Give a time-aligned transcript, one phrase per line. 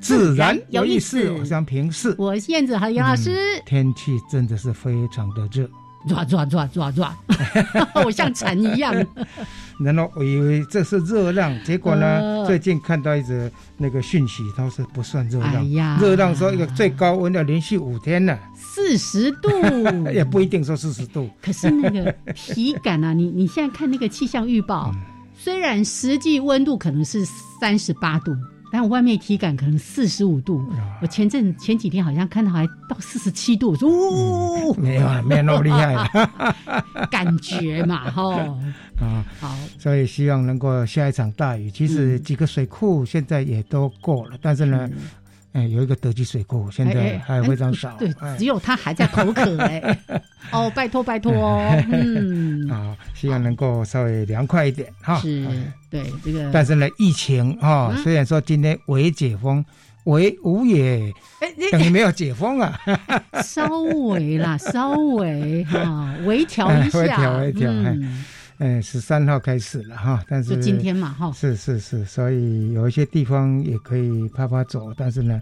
[0.00, 2.14] 自然有意思，我想平视。
[2.18, 3.60] 我是燕子，还有杨老师。
[3.64, 5.68] 天气真的是非常的热，
[6.08, 7.16] 抓抓抓抓抓，
[8.04, 8.94] 我 像蝉一样。
[9.80, 15.98] 然后我以为这是热浪，结果呢，最近看到一则那个讯息，它是不算热浪。
[15.98, 19.50] 热浪说一个最高温要连续五天呢，四十度
[20.12, 21.28] 也不一定说四十度。
[21.42, 24.94] 可是那个体感啊，你你现在看那个气象预报，
[25.36, 27.24] 虽然实际温度可能是
[27.60, 28.32] 三十八度。
[28.70, 30.60] 但我外面体感可能四十五度，
[31.00, 35.94] 我前阵前几天好像看到还到四十七度，我说哦，没有啊，没有那么厉害，
[37.10, 38.34] 感觉嘛，哈
[39.00, 41.70] 啊好，所以希望能够下一场大雨。
[41.70, 44.88] 其实几个水库现在也都过了，但是呢。
[45.56, 47.96] 哎，有一个德基水库，现在还非常少。
[47.98, 49.98] 对，只有他还在口渴哎。
[50.52, 51.82] 哦，拜托拜托哦。
[51.90, 52.68] 嗯。
[52.68, 55.18] 啊，希望能够稍微凉快一点哈。
[55.18, 55.48] 是，
[55.88, 56.50] 对这个。
[56.52, 59.64] 但是呢，疫情啊，虽然说今天微解封，
[60.04, 61.10] 微无也，
[61.72, 62.78] 等于没有解封啊。
[63.42, 66.98] 稍微啦，稍微哈，微调一下。
[66.98, 67.72] 微调微调。
[68.58, 75.40] 嗯，十三号开始了哈，但是今天嘛哈，是是是，所以有一些地方也可以啪啪走，但是呢，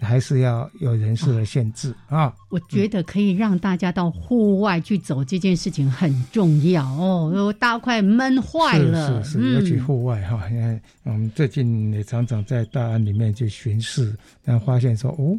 [0.00, 2.32] 还是要有人数的限制啊。
[2.50, 9.24] 我觉得可以让大家到户外去走这件事情很重要哦，大快闷坏了。
[9.24, 15.36] 是是，尤其户外哈，因为我们最近也常常在大安里面去巡视，然后发现说哦。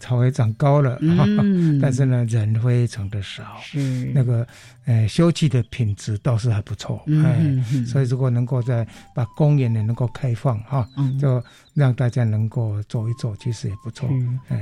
[0.00, 0.98] 草也长高了，
[1.80, 3.58] 但是呢，人非常的少。
[3.62, 3.78] 是
[4.14, 4.44] 那个，
[4.86, 7.00] 呃，休憩的品质倒是还不错。
[7.24, 7.40] 哎，
[7.86, 8.84] 所以如果能够在
[9.14, 10.88] 把公园呢能够开放哈，
[11.20, 11.40] 就
[11.74, 14.08] 让大家能够走一走，其实也不错。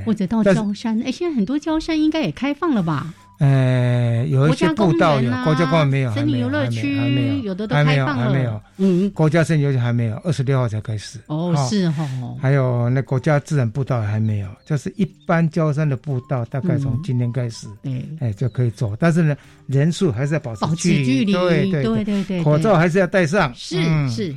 [0.05, 3.13] 或者到焦山，哎，现在很多焦山应该也开放了吧？
[3.39, 11.19] 呃，有一些步道有，国家公园没有，森林游乐区有的都开放了，还没有，嗯，国家森林游乐区还没有，二十六号才开始。
[11.27, 12.05] 哦，是哈。
[12.41, 19.35] 还有那国家自然步道还没有，就是一般交山的步道，大概从今天开始，对，哎就可以走，但是呢，
[19.67, 22.23] 人数还是要保持距离，对对对。
[22.25, 24.35] 对，口罩还是要戴上，是是，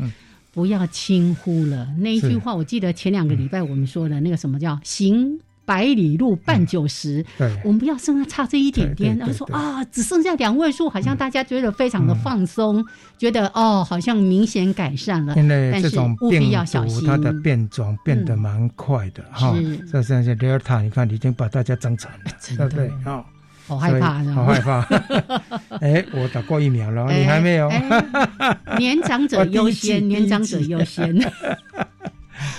[0.53, 1.89] 不要轻忽了。
[1.99, 2.55] 那一句话。
[2.55, 5.37] 我记得前两个礼拜我们说的那个什么叫行。
[5.73, 7.25] 百里路半九十，
[7.65, 9.17] 我们不要剩下差这一点点。
[9.17, 12.85] 然后说啊，只剩下两位数，好像大家觉得非常的放松，
[13.17, 15.35] 觉得哦，好像明显改善了。
[15.35, 19.55] 因为这种病毒它的变种变得蛮快的哈。
[19.91, 23.25] 这像像 Delta，你看已经把大家整惨了，对不对啊？
[23.67, 24.83] 好害怕，好害怕。
[25.81, 27.71] 哎，我打过疫苗了，你还没有？
[28.77, 31.19] 年长者优先，年长者优先。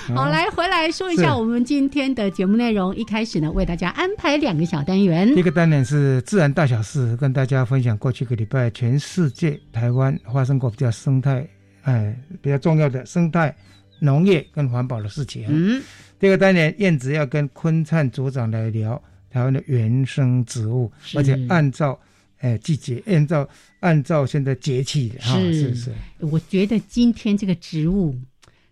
[0.07, 2.93] 好，来回来说一下我们今天的节目内容。
[2.93, 5.27] 一开始呢，为大家安排两个小单元。
[5.37, 11.47] 一个单元是自然大小事，跟大家分享过去一个礼拜全世界台湾发生过比较生态
[11.83, 13.55] 哎比较重要的生态
[13.99, 15.45] 农业跟环保的事情。
[15.47, 15.81] 嗯。
[16.19, 21.97] 第二个单元，燕子要跟坤灿组长来聊台湾的原生植物，而且按照
[22.39, 23.47] 哎季节，按照
[23.79, 25.91] 按照现在节气哈是是是。
[26.19, 28.13] 我觉得今天这个植物。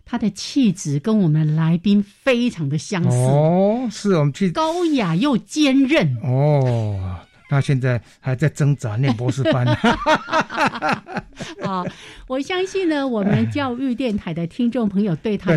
[0.04, 7.20] 他的气质跟我们来宾非常的相似哦，是我们去高雅又坚韧哦。
[7.52, 9.66] 他现在还在挣扎念博士班。
[11.62, 11.84] 啊，
[12.26, 15.50] 我相信呢，我们教育电台的听众朋友对他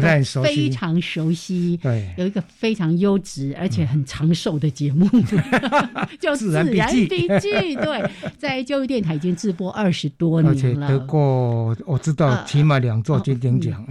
[0.44, 1.78] 非常熟悉。
[1.78, 5.08] 对，有一个非常优质而且很长寿的节目，
[6.20, 7.08] 叫《自然笔记》。
[7.40, 13.86] 对，在教育电台已经直播二十多年了，得过我知道起码两座金钟奖。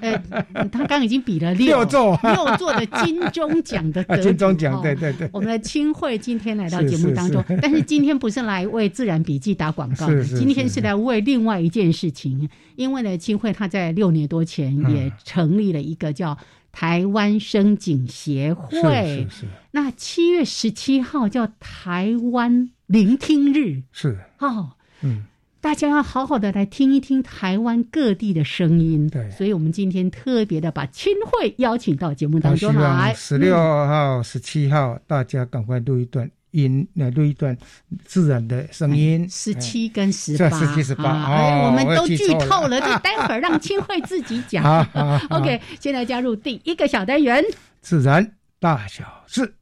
[0.00, 0.22] 呃，
[0.70, 4.80] 他刚已经比了六座六座的金钟奖的得 金钟奖。
[4.80, 7.44] 对对对，我们的清慧今天来到节目当中。
[7.62, 12.48] 但是今天不是来为《自然笔记》打广告，今天是来为另外一件事情。
[12.76, 16.36] 因为呢，青慧他在六年多前也成立了一个叫。
[16.70, 19.26] 台湾声景协会。
[19.28, 19.46] 是是是。
[19.72, 23.82] 那七月十七号叫台湾聆听日。
[23.90, 24.18] 是。
[24.38, 25.24] 哦，嗯。
[25.60, 33.12] 大家要好好的来听一听台湾各地的声音，对，所以我们今天特别的把亲会邀请到节目当中来。
[33.14, 37.56] 十六号、十七号，大家赶快录一段音，来录一段
[38.04, 39.28] 自然的声音。
[39.30, 44.86] 十七跟十八，十七十八，哎，我们都剧透了，就待会儿让清慧自己讲。
[45.30, 47.44] OK，现在加入第一个小单元，
[47.80, 49.54] 自然大小事。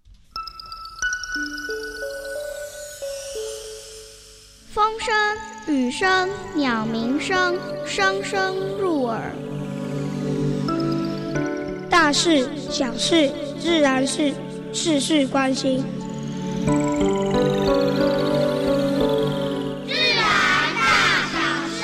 [4.73, 9.33] 风声、雨声、鸟鸣声，声声入耳。
[11.89, 14.35] 大事、小事、自然事，
[14.73, 15.83] 事事关心。
[16.67, 16.73] 自
[19.93, 20.25] 然
[20.75, 20.83] 大
[21.33, 21.79] 小事。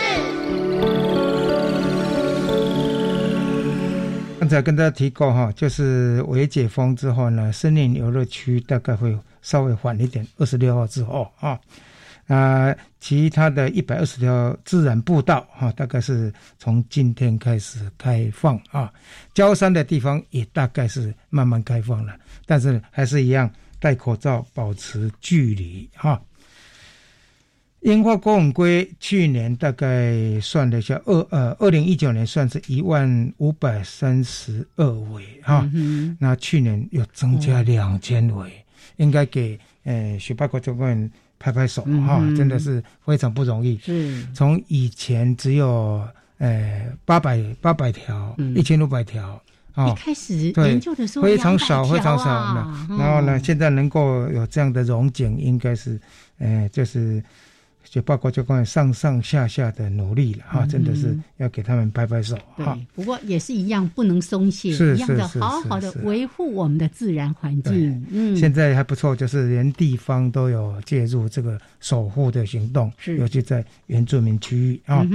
[4.40, 11.58] 刚才跟大家提过哈，就是微解封之后呢，森林游乐区大概会稍微缓一点，二十六号之后啊。
[12.28, 18.90] 啊，其他的一百二十条自然步道哈，大概是从今天开始开放啊。
[19.34, 22.14] 焦山的地方也大概是慢慢开放了，
[22.46, 23.50] 但是还是一样
[23.82, 26.22] 戴口罩，保持距离哈。
[27.80, 35.68] 樱花公园龟去年大概算了一下，二呃二零一九年算是一万五百三十二尾哈，
[36.20, 38.64] 那去年又增加两千尾，
[38.98, 41.10] 应该给呃雪霸国家公园。
[41.44, 43.76] 拍拍手哈，真的是非常不容易。
[43.78, 46.00] 是，从以前只有
[46.38, 49.42] 呃八百八百条，一千六百条
[49.74, 52.24] 啊，一开始研究的时候非常少，非常少。
[52.98, 56.00] 然后呢，现在能够有这样的融景，应该是
[56.38, 57.22] 呃，就是。
[57.90, 62.78] 就包括就关于上上下下的努力了哈，真的是要给他们拍拍手哈。
[62.94, 68.02] 不过也是一样，不能松懈，一样的好好的维护我们的自然环境。
[68.08, 75.06] 嗯，现在还不错，就是连地方都有介入这个守护的行动，尤其在原住民区域啊。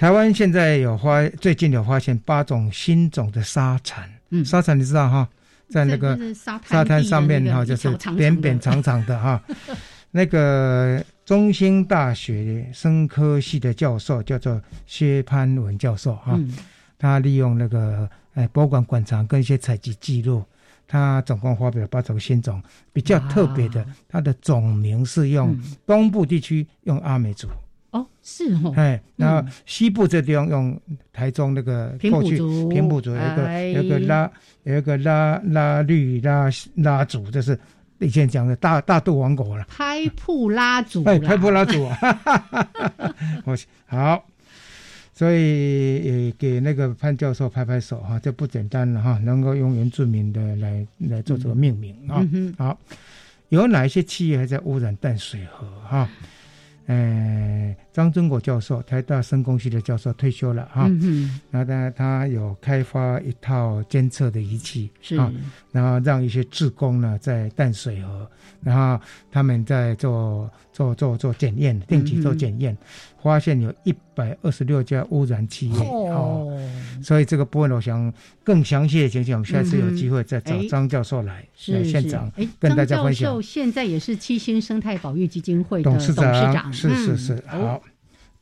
[0.00, 4.10] 台湾现在有发，最近有发现八种新种的沙蚕。
[4.30, 5.28] 嗯，沙蚕你知道哈，
[5.68, 6.18] 在那个
[6.64, 9.42] 沙滩上面哈，就是扁扁长长的哈，
[10.10, 11.04] 那个。
[11.26, 16.36] 中兴大学生科系的教授叫做薛潘文教授哈，
[16.98, 20.42] 他利用那个哎博物馆馆藏跟一些采集记录，
[20.88, 22.60] 他总共发表八种新种，
[22.92, 25.56] 比较特别的，它的种名是用
[25.86, 27.46] 东部地区用阿美族
[27.90, 30.80] 哦，是哦，哎，然后西部这地方用
[31.12, 34.30] 台中那个平埔族，平埔族有一个有一个拉
[34.64, 37.58] 有一个拉拉绿拉拉族，这是。
[38.02, 41.98] 以前讲的大大肚王国了，拍铺拉祖，哎，拍铺拉祖啊，
[43.44, 43.54] 我
[43.84, 44.24] 好，
[45.12, 52.26] 所以也给那个潘教授拍拍手哈，这不简单了哈，能够用原住民的来来做这个命名啊，
[52.56, 52.78] 好，
[53.50, 56.08] 有哪一些企业还在污染淡水河哈？
[56.90, 60.90] 呃，张忠国教授，台大生工系的教授退休了哈，
[61.52, 65.14] 然后他他有开发一套监测的仪器，是，
[65.70, 68.28] 然后让一些志工呢在淡水河，
[68.60, 69.00] 然后
[69.30, 72.76] 他们在做做做做检验，定期做检验。
[73.22, 75.78] 发现有一百二十六家污染企业
[76.08, 76.58] 哦，
[77.02, 78.12] 所以这个部分我想
[78.42, 83.24] 更详细的情形，我们下次有机会再找张教授来来现场跟大家分享。
[83.24, 87.44] 张教授现在也是七星生态保育基金会董事长，是是是。
[87.46, 87.82] 好，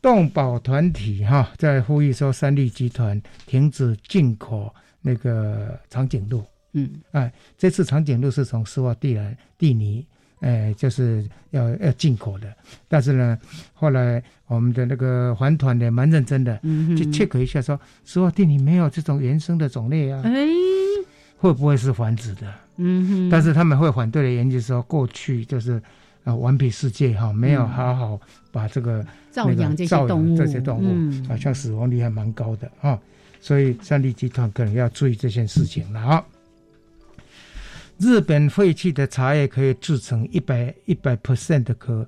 [0.01, 4.73] 动保团体哈在呼吁说，三立集团停止进口
[5.03, 6.45] 那个长颈鹿。
[6.73, 10.07] 嗯，哎，这次长颈鹿是从斯瓦蒂兰蒂尼。
[10.41, 12.47] 哎，就是要要进口的，
[12.87, 13.39] 但是呢，
[13.75, 16.59] 后来我们的那个环团的蛮认真的，
[16.97, 20.47] 去 check 一下，说斯瓦蒂尼没有这种原生的种类啊，哎，
[21.39, 22.47] 会不会是繁殖的？
[22.77, 25.83] 嗯哼，但是他们会反对的原因说，过去就是
[26.25, 28.21] 啊，顽皮世界哈，没有好好
[28.53, 32.97] 把这个照养这些动物，这些动物，好像死亡率还蛮高的啊，
[33.41, 36.25] 所以三立集团可能要注意这件事情了啊。
[37.99, 42.07] 日本废弃的茶叶可以制成一百一百 percent 的可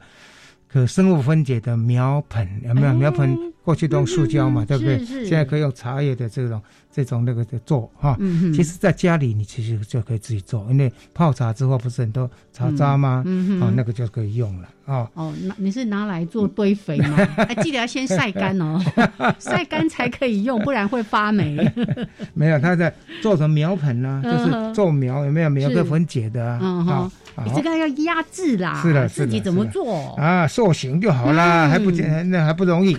[0.68, 3.36] 可生物分解的苗盆，有没有苗盆？
[3.62, 5.04] 过去都用塑胶嘛，对不对？
[5.04, 6.62] 现在可以用茶叶的这种。
[6.92, 8.16] 这种那个的做哈，
[8.54, 13.24] 其实在家里你其实就可以自己做，因为泡茶之后不是很多茶渣吗？
[13.60, 15.08] 啊，那个就可以用了啊。
[15.14, 17.16] 哦，那你是拿来做堆肥吗？
[17.36, 18.80] 还 记得要先晒干哦，
[19.38, 21.56] 晒干才可以用，不然会发霉。
[22.34, 22.92] 没有，它在
[23.22, 27.10] 做成苗盆呢，就是做苗，有没有苗可分解的啊？
[27.44, 30.46] 你这个要压制啦，是的，自己怎么做啊？
[30.46, 32.96] 塑形就好啦，还不简，那还不容易。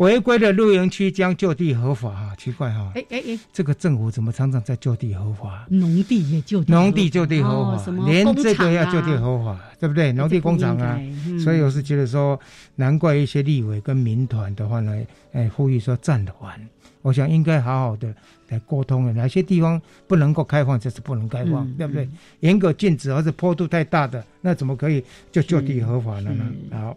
[0.00, 5.66] 违规的露营区将就地合法哈，奇怪哈，哎哎哎，这个政府怎么常常在就地合法？
[5.68, 10.10] 农地也就农地就地合法，连这个要就地合法，对不对？
[10.12, 10.98] 农地工厂啊，
[11.38, 12.40] 所以我是觉得说，
[12.76, 14.98] 难怪一些立委跟民团的话呢，
[15.32, 16.58] 哎，呼吁说暂缓。
[17.02, 18.14] 我想应该好好的
[18.48, 22.08] 来沟通的，哪些地方不能够开放就是不能开放，对不对？
[22.40, 26.44] 严格禁止，而是坡度太大的，那怎么可以就就地合法了呢？
[26.72, 26.96] 好，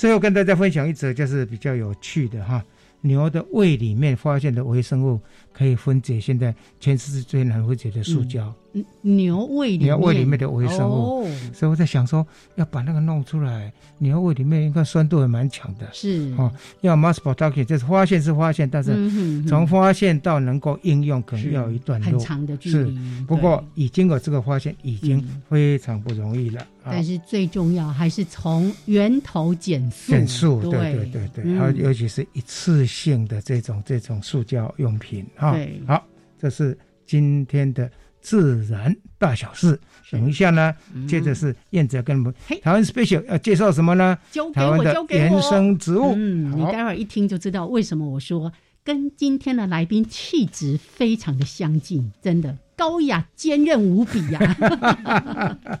[0.00, 2.64] 最后跟大家分享一则就是比较有趣的哈，
[3.02, 5.20] 牛的胃里面发现的微生物
[5.52, 8.54] 可以分解现在全世界最难分解的塑胶。
[9.00, 13.72] 牛胃里牛胃里面的微生物，所以我在想说，要把那个弄出来。
[13.98, 16.50] 牛胃里面应该酸度还蛮强的，是哦。
[16.80, 22.96] 要 mass production，就是发现是发现，但是从发现到能够应用，可能要一段，很长的距离。
[22.96, 26.64] 是，不过已经有这个发现，已经非常不容易了。
[26.84, 30.12] 但是最重要还是从源头减速。
[30.12, 31.58] 减速，对对对对。
[31.58, 35.56] 还有尤其是一次性的这种这种塑胶用品啊。
[35.86, 36.06] 好，
[36.38, 37.90] 这是今天的。
[38.22, 39.80] 自然大小事，
[40.10, 40.74] 等一下呢，
[41.08, 44.18] 接着是燕子要跟我们台湾 special 要介绍什么呢？
[44.52, 46.12] 台湾的原生植物。
[46.14, 48.52] 嗯，你待会儿一听就知道为什么我说
[48.84, 54.38] 跟今天的来宾气质非常的相近，真的高雅坚韧无比呀。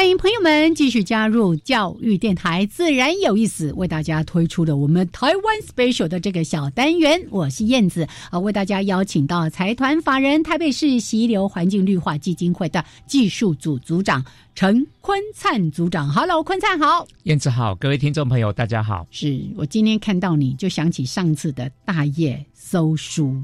[0.00, 7.22] 欢迎朋友们继续加入教育电台，自然有意思，为大家推出的我们台湾 special 的这个小单元。
[7.28, 16.10] 我是燕子啊，为大家邀请到财团法人台北市溪流环境绿化基金会的技术组组长陈坤灿组长。
[16.10, 19.06] Hello，坤灿好，燕子好，各位听众朋友大家好。
[19.10, 23.36] 是我今天看到你就想起上次的大叶搜书，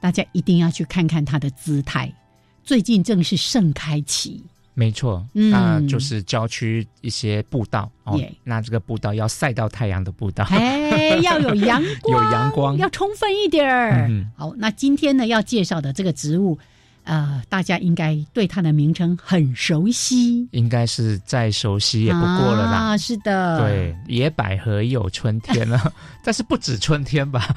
[0.00, 2.14] 大家一定要去看看它的姿态，
[2.62, 4.40] 最近正是盛开期。
[4.78, 8.16] 没错，那就是郊区一些步道哦。
[8.44, 14.08] 那这个步道要晒到太阳的步道，哎， 要有阳光，有阳光，要充分一点儿。
[14.36, 16.56] 好，那今天呢要介绍的这个植物，
[17.02, 22.76] 呃，大家应该对它的名称很熟悉，应该是再熟悉也不过了啦。
[22.90, 25.92] 啊是的，对，野百合有春天了，
[26.22, 27.52] 但是不止春天吧？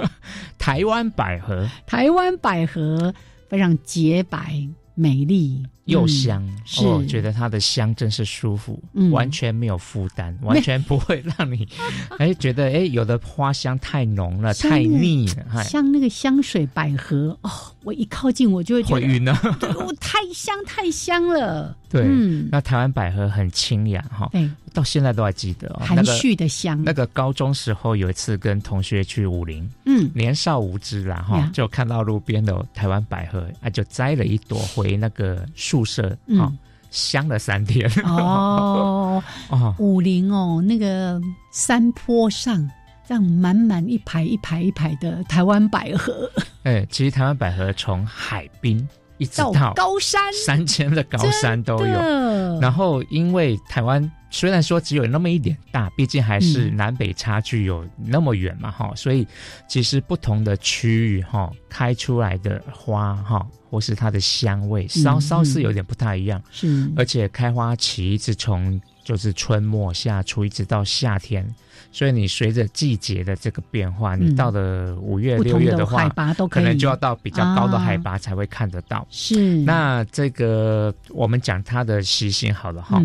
[0.56, 3.12] 台湾百合，台湾百合
[3.50, 4.66] 非常洁白。
[4.94, 6.46] 美丽又香，
[6.82, 11.66] 我觉得它的香真是舒服，完全没有负担，完全不会让你
[12.18, 17.50] 哎觉得哎有的花香太浓了，太腻了，像那个香水百合哦，
[17.82, 21.76] 我一靠近我就会觉得会晕呢，我太香太香了。
[21.88, 22.04] 对，
[22.50, 24.30] 那台湾百合很清雅哈，
[24.72, 26.82] 到现在都还记得含蓄的香。
[26.82, 36.52] 那个高中时候有一次跟同学去武林，嗯，年少无知啦哈，就看到路边的台湾百合啊，就摘了一朵回那个宿舍，哈，
[36.90, 37.90] 香了三天。
[38.04, 39.22] 哦，
[39.78, 41.20] 武林哦，那个
[41.52, 42.68] 山坡上
[43.06, 46.30] 这样满满一排一排一排的台湾百合。
[46.64, 48.86] 哎，其实台湾百合从海滨。
[49.22, 52.60] 一直到高山，三千的高山都有。
[52.60, 58.92] 然后，因为台湾虽然说只有那么一点大，毕竟还是南北差距有那么远嘛，哈。
[58.94, 59.26] 所以，
[59.68, 66.42] 其实不同的区域哈，开出来的花哈，或是它的香味，稍稍是有点不太一样。
[66.50, 71.54] 是，而且开花期一直从就是春末夏初一直到夏天。
[71.92, 79.06] 所以你随着季节的这个变化，你到了五月六月的话，海拔都可能就要到比较高的海拔才会看得到。
[79.10, 79.58] 是。
[79.58, 83.00] 那这个我们讲它的习性好了哈，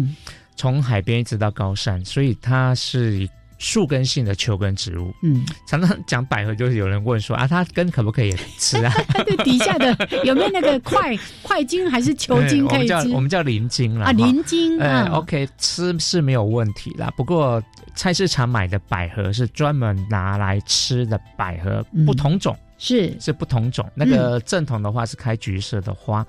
[0.56, 3.28] 从海边一直到高山，所以它是
[3.58, 5.14] 树根性的球根植物。
[5.24, 5.46] 嗯。
[5.66, 8.94] 常常讲百合，就是有人问说啊，它根可不可以吃啊？
[9.26, 13.10] 对，底下的 有没有那个块块茎还是球茎可以吃？
[13.12, 14.80] 我们叫鳞茎了啊，鳞茎。
[14.80, 17.12] 哎，OK，吃是没有问题啦。
[17.18, 17.62] 不过。
[17.96, 23.90] 菜市场买的百合是专门拿来吃的百合，不同种是是不同种。
[23.96, 26.24] 那个正统的话是开橘色的花，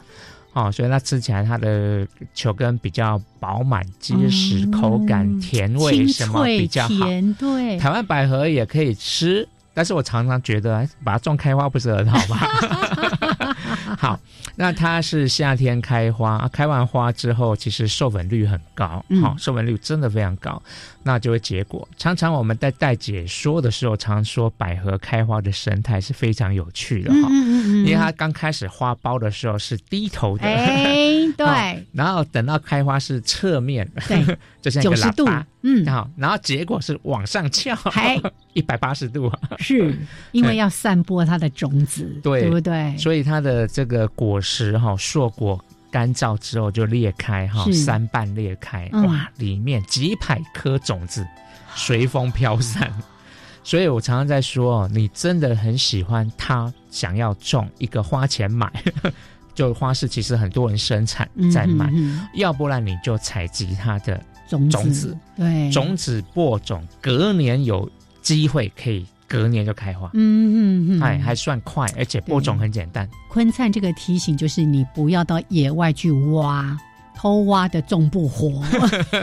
[0.58, 7.06] 哦，所以它吃起来它的球根比较饱满、结实，口感甜味什么比较好。
[7.38, 12.38] 对，台湾百合也可以吃，但是我常常觉得把它种开花不是很好吗？
[13.96, 14.18] 好，
[14.56, 20.60] 那它是夏天开花，开完花之后，其实授粉率很高，好，授粉率真的非常高，
[21.02, 21.86] 那就会结果。
[21.96, 37.76] 常常我们在带解说的时候，常说百合开花的神态是非常有趣的哈，因为它刚开始花苞的时候是低头的，哎， 对，然后等到开花是侧面，对， 就像一个喇叭，嗯，好，然后结果是往上翘，
[38.52, 39.96] 一百八十度，是
[40.32, 42.96] 因为要散播它的种子，对不对？
[42.98, 51.26] 所以它的这个果实哈，硕果干燥之后就裂开哈，三瓣裂开，哇，里面几百颗种子
[51.74, 52.92] 随风飘散。
[53.64, 58.72] 所以我常常在说，你真的很喜欢它，想要种一个花钱买，
[59.54, 61.92] 就花市其实很多人生产在卖，
[62.34, 67.90] 要不然你就采集它的种子，对，种子播种，隔年有
[68.22, 69.06] 机会可以。
[69.28, 73.08] 隔年就开花，嗯嗯嗯，哎，还算快，而且播种很简单。
[73.28, 76.76] 昆灿这个提醒就是你不要到野外去挖，
[77.14, 78.64] 偷挖的种不活。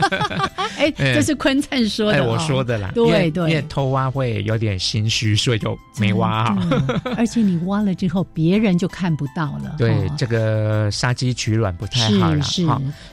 [0.78, 2.92] 哎，这是昆灿说的，我说的啦。
[2.94, 6.62] 对对，因为偷挖会有点心虚，所以就没挖好。
[7.16, 9.74] 而且你挖了之后，别人就看不到了。
[9.78, 12.42] 对，这个杀鸡取卵不太好了。
[12.42, 12.64] 是，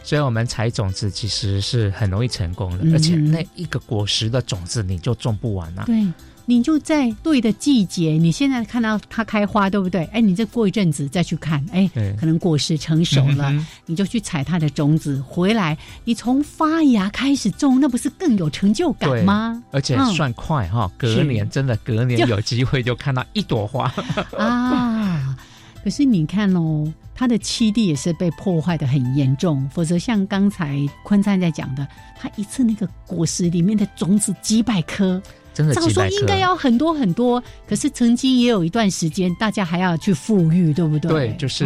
[0.04, 5.86] 所以我们采种子其实是很容易成功的，而且那一个果实的种子你就种不完了。
[5.86, 6.06] 对。
[6.46, 10.04] 你就在对的季节，你现在看到它开花，对不对？
[10.12, 13.54] 哎，你再过一阵子再去看，哎，可能果实成熟了，
[13.86, 15.78] 你就去采它的种子回来。
[16.04, 19.64] 你从发芽开始种，那不是更有成就感吗？
[19.72, 23.94] 而且算快哈，隔年真的隔年有机会就看到一朵花
[24.38, 25.38] 啊！
[25.84, 31.88] 可是你看哦，它的栖地也是被破坏的很严重，否则像刚才坤灿在讲的，
[32.20, 35.22] 它一次那个果实里面的种子几百颗。
[35.54, 41.12] 早说应该要很多很多，可是曾经也有一段时间，大家还要去富裕，对不对？
[41.12, 41.66] 对，就是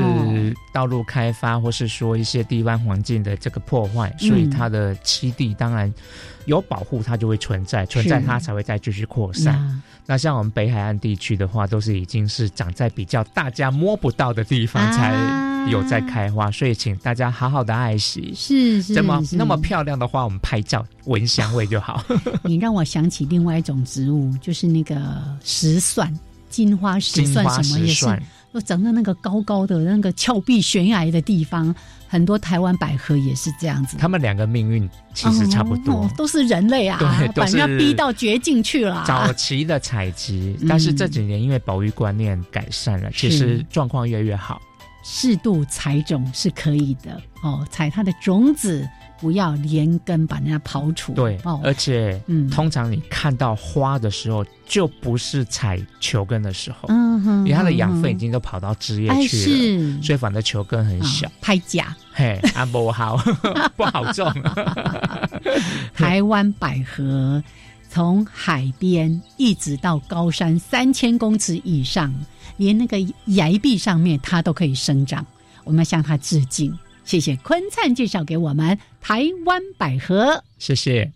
[0.74, 5.92] 道路开发，或是说一些地方环境的这个破坏，所以它的栖地当然
[6.46, 9.82] 有保护，它就会存在，存在它才会再继续扩散。
[10.08, 15.46] 那像我们北海岸地区的话，都是已经是长在比较大家摸不到的地方才。
[15.70, 18.32] 有在开花，所以请大家好好的爱惜。
[18.34, 22.02] 是是，这么那么漂亮的花，我们拍照闻香味就好。
[22.46, 24.98] 你让我想起另外一种植物，就是那个
[25.44, 26.18] 石蒜，
[26.50, 28.06] 金花石蒜什么也是，
[28.54, 31.74] 又长在那个高高的那个峭壁悬崖的地方。
[32.10, 33.98] 很多台湾百合也是这样子。
[33.98, 36.98] 他们两个命运其实差不多，都是人类啊，
[37.36, 39.04] 把人家逼到绝境去了。
[39.06, 44.62] 早期的采集，但是这几年因为保育观念改善了，其实状况越来越好。
[45.04, 48.88] 适度采种是可以的哦，采它的种子，
[49.20, 51.14] 不要连根把人家刨除。
[51.14, 61.96] 对，而且，嗯，通常你看到花的时候，就不是采球根的时候，嗯哼，因为它的养分已经都跑到枝叶去了，所以反正球根很小，太假。
[62.14, 63.18] 嘿，啊不好，
[63.76, 64.32] 不好种。
[65.94, 67.44] 台湾百合
[67.90, 72.14] 从海边一直到高山三千公尺以上。
[72.56, 75.24] 连那个崖壁上面它都可以生长，
[75.64, 76.76] 我们要向它致敬。
[77.08, 81.14] 谢谢坤灿介绍给我们台湾百合，谢谢。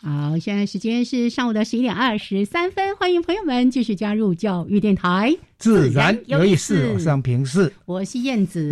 [0.00, 6.92] 好，现在时间是上午的十一点二十三分，欢迎朋友们继续加入教育电台，自然有意思。
[6.92, 8.70] 我是平视，我是燕子。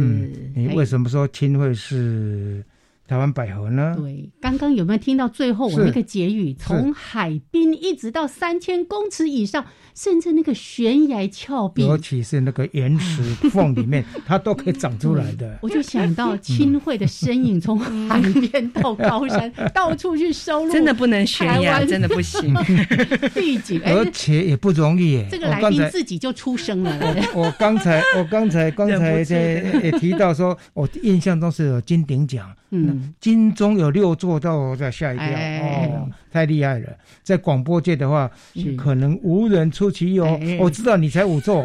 [0.55, 2.65] 你为什么说亲会是？
[3.07, 3.95] 台湾百合呢？
[3.99, 6.55] 对，刚刚有没有听到最后我那个结语？
[6.55, 9.67] 从海滨一直到三千公尺以上。
[9.95, 15.59] 甚至那个悬崖峭壁，尤其是那个岩石缝里面， 它都可以长出来的。
[15.63, 20.73] 我就想到清慧的身影，从海边到高山，到处去收录。
[20.73, 22.53] 真的不能悬崖，真的不行。
[23.35, 25.25] 地景，而且也不容易。
[25.31, 26.99] 这个来宾自己就出生了。
[27.35, 36.11] 我刚才，我刚才， 刚才在也提到说，我印象中是有金鼎奖，嗯，金钟有六座，到我再吓一跳哦。
[36.35, 36.89] 太厉害了，
[37.23, 38.29] 在广播界的话，
[38.77, 40.27] 可能无人出其右。
[40.59, 41.65] 我知道你才五座。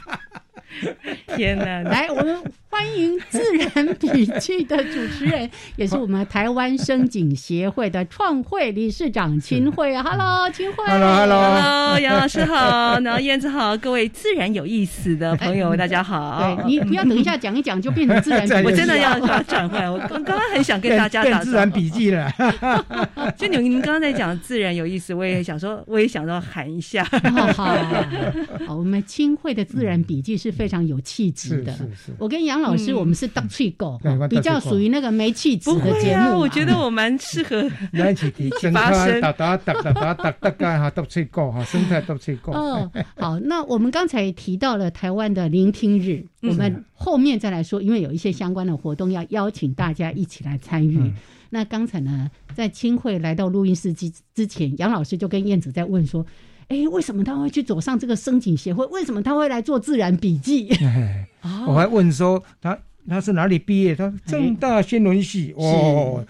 [1.34, 1.80] 天哪！
[1.84, 9.92] 来，我们欢迎《自然笔记》的主持人，也是我们台湾生景协会的创会理事长秦慧。
[10.00, 10.84] Hello，秦慧。
[10.86, 16.56] Hello，Hello，杨老师好，然后燕子好，各位自然有意思的朋友，大家好。
[16.56, 19.92] 对你不要等一下讲一讲就变成自然， 我真的要要转换。
[19.92, 22.32] 我刚刚很想跟大家打自然笔记了。
[23.36, 27.02] 就你们刚刚在讲自然有意思，我也想说， 我也想到喊一下。
[27.04, 27.46] 好，
[28.64, 30.54] 好，我们清慧的自然笔记是。
[30.60, 31.74] 非常有气质的。
[32.18, 36.38] 我跟杨老师，我们是当翠狗，比较属于那个没气质的节目。
[36.38, 37.68] 我觉得我蛮适合。
[37.92, 42.52] 没气质，天生当当当当当当当哈，当翠狗哈，生态当翠狗。
[42.52, 51.12] 嗯，好，那我们刚才提到了台湾的聆听日，我们后面再来说，因为有一些相关的活动要邀请大家一起来参与。
[51.50, 56.24] 那刚才呢，在青会来到录音室之之前，杨老师就跟燕子在问说。
[56.70, 58.86] 哎，为什么他会去走上这个生景协会？
[58.86, 60.68] 为什么他会来做自然笔记？
[61.66, 62.78] 我还问说他
[63.08, 63.92] 他是哪里毕业？
[63.92, 66.24] 他正大新闻系哦，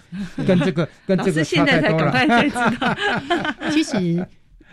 [0.46, 2.96] 跟这个跟这个 现在才赶快才知道。
[3.70, 4.26] 其实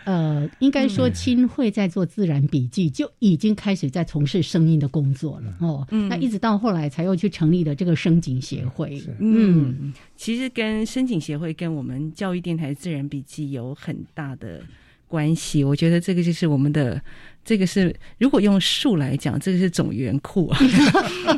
[0.04, 5.86] 呃，应该说清会在做自然笔记就已经开始在从事声音的工作了哦。
[6.08, 9.02] 那一直到后来才又去成立了这个声景协会。
[9.18, 14.62] 嗯，其实跟声景协会跟我们教育电台自然笔记有很大的。
[15.08, 17.02] 关系，我觉得这个就是我们的，
[17.44, 20.58] 这个是如果用树来讲，这个是总源库啊。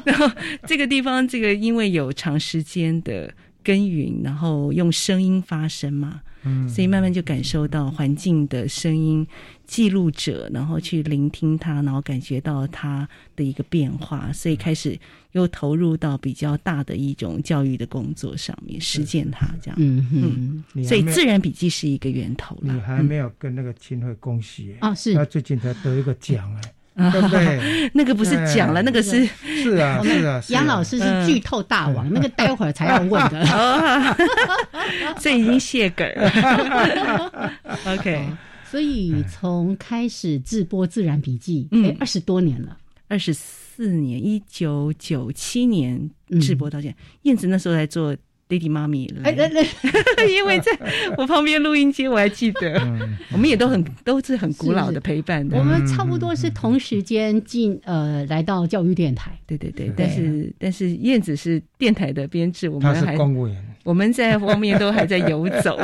[0.05, 0.31] 然 后
[0.67, 3.33] 这个地方，这个因为有长时间的
[3.65, 6.21] 耕耘，然后用声音发声嘛。
[6.43, 9.27] 嗯，所以慢慢就感受到环境的声音
[9.67, 14.99] 记录者，然后去聆听它，然后感觉到它的一个变化，所以开始
[15.33, 19.77] 又投入到比较大的一种教育的工作上面，实践它这样。
[19.79, 22.73] 嗯嗯，所以自然笔记是一个源头了。
[22.75, 24.95] 你还没有跟那个秦会恭喜啊？
[24.95, 26.73] 是，他最近才得一个奖哎。
[27.13, 27.91] 对不对？
[27.95, 29.25] 那个不是讲了，那个是
[29.63, 30.43] 是啊，是啊。
[30.49, 34.17] 杨老师是剧透大王， 那个待会儿才要问的，
[35.21, 37.53] 这已经谢梗了。
[37.87, 38.27] OK，
[38.65, 42.77] 所以从开始直播自然笔记，哎，二十多年了，
[43.09, 46.11] 二十四年，一九九七年
[46.41, 48.17] 直播到现在，燕子那时候在做。
[48.51, 49.31] 爹地妈咪来，
[50.29, 50.73] 因为在
[51.17, 52.75] 我旁边录音机，我还记得，
[53.33, 55.57] 我们也都很都是很古老的陪伴的。
[55.57, 59.93] 我们差不多是同时间进呃来到教育电台，对对对。
[59.97, 65.77] 但是但是燕子是电台的编制，我们还公务员，我们在后面都还在游走。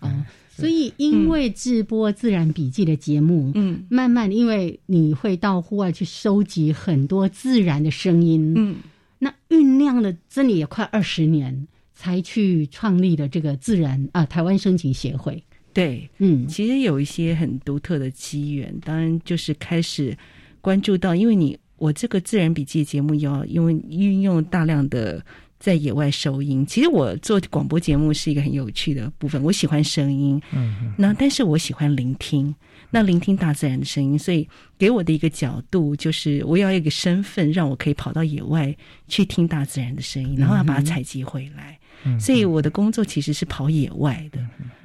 [0.00, 8.74] 啊， 所以因为直播自然笔记的节目，嗯，慢慢因为你会到户外去收集很多自然的声音，嗯。
[9.18, 15.42] 那酝酿了真的也快二十年，才去创立的这个自然啊台湾声景协会。
[15.72, 20.16] 对，嗯，其实有一些很独特的机缘，当然就是开始
[20.60, 25.22] 关注到，因为你我这个自然笔记节目要因为运用大量的
[25.58, 26.64] 在野外收音。
[26.64, 32.54] 其实我做广播节目是一个很有趣的部分，我喜欢声音，嗯，那但是我喜欢聆听。
[32.90, 38.74] 那聆听大自然的声音，所以给我的一个角度就是，我要一个身份，让我可以跑到野外
[39.08, 41.78] 去听大自然的声音，然后要把它采集回来。
[42.20, 44.38] 所以我的工作其实是跑野外的。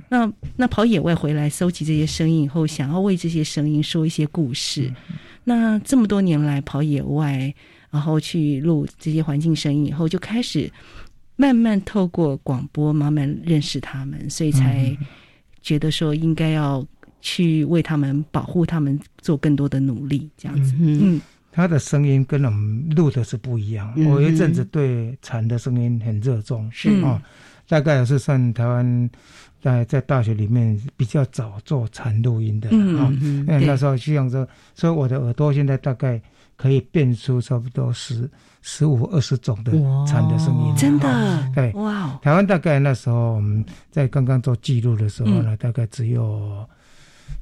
[0.10, 4.92] 那那跑野外回来，收集这些声音以后，想要为这些声音说一些故事。
[5.44, 7.54] 那这么多年来跑野外，
[7.92, 10.70] 然后去录这些环境声音以后，就开始
[11.36, 14.98] 慢慢透过广播慢慢认识他们，所以才
[15.62, 16.84] 觉得说应该要。
[17.22, 20.76] 去为他们保护他们做更多的努力，这样子。
[20.80, 23.94] 嗯，他的声音跟我们录的是不一样。
[24.10, 27.22] 我一阵子对蝉的声音很热衷，是啊，
[27.68, 29.10] 大概也是算台湾
[29.62, 33.08] 在在大学里面比较早做蝉录音的啊。
[33.22, 36.20] 因为那时候希望说，所以我的耳朵现在大概
[36.58, 38.28] 可以变出差不多十
[38.62, 39.72] 十五二十种的
[40.08, 41.52] 蝉的声音，真的。
[41.54, 46.68] 对，哇，台湾大概那时候我们在刚刚做记录的时候呢，大概只有。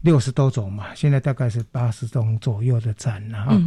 [0.02, 3.62] 六十多种嘛，现在大概是八十种左右的展了哈，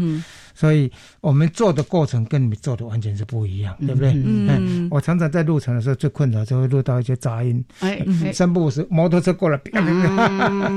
[0.54, 4.12] 所以我们做的过程跟你们做的完全是不一样，对不对？
[4.14, 9.60] 嗯，我常常在路程的时候最困扰就会录到一些杂音，哎，三步是摩托车过来，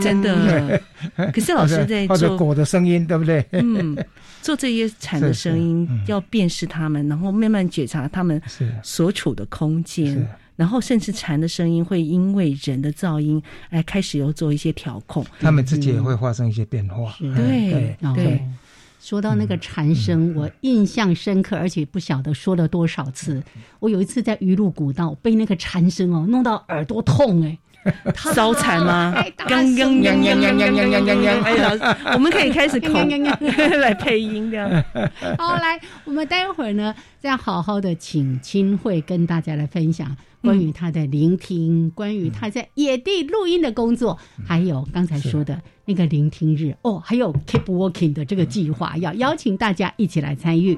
[0.02, 0.82] 真的。
[1.34, 3.46] 可是老师在做狗的声音，对不对？
[3.52, 3.96] 嗯，
[4.42, 8.42] 做这些蝉的声音 要辨识它们，然后慢慢觉察它们
[8.84, 10.28] 所处的空间。
[10.56, 15.26] 然后，甚至蝉的声音会因为人的噪音，而开始有做一些调控。
[15.40, 17.16] 他们自己也会发生一些变化。
[17.20, 18.42] 对对。
[19.00, 23.44] 说到那个蝉声，我印象深刻，而且不晓得说了多少次。
[23.80, 27.60] 我有一次在鱼路古道被那个蝉声哦弄到耳朵痛哎。
[28.34, 29.14] 烧蝉吗？
[29.38, 32.94] 刚刚刚刚刚刚刚刚刚，哎，老师，我们可以开始口
[33.80, 34.70] 来配音这样。
[35.38, 50.78] 好，来，我们待会儿呢，再好好的请清慧跟大家来分享关于他的聆听，关于他在野地录音的工作，还有刚才说的那个聆听日哦，还有 Keep Working 的这个计划，要邀请大家一起来参与。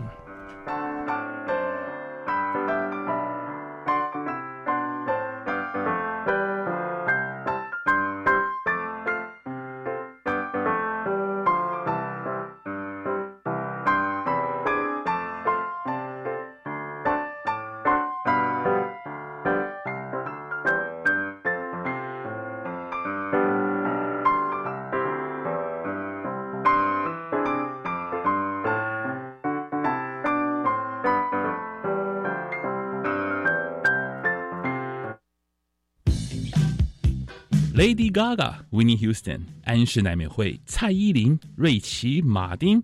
[37.77, 42.81] Lady Gaga、Winnie Houston、安室奈美惠、蔡依林、瑞奇·马丁，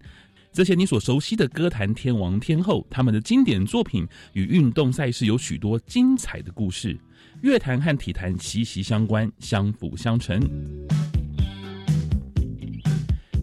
[0.51, 6.95] 这些你所熟悉的歌坛天王天后，他们的经典作品与运动赛事有许多精彩的故事。
[7.41, 10.39] 乐坛和体坛息息相关，相辅相成。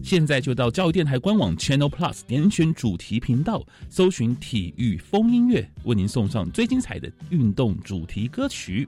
[0.01, 8.87] 现在就到教育电台官网 Channel Plus 点选主题频道，搜寻体育风音乐，为您送上最精彩的运动主题歌曲。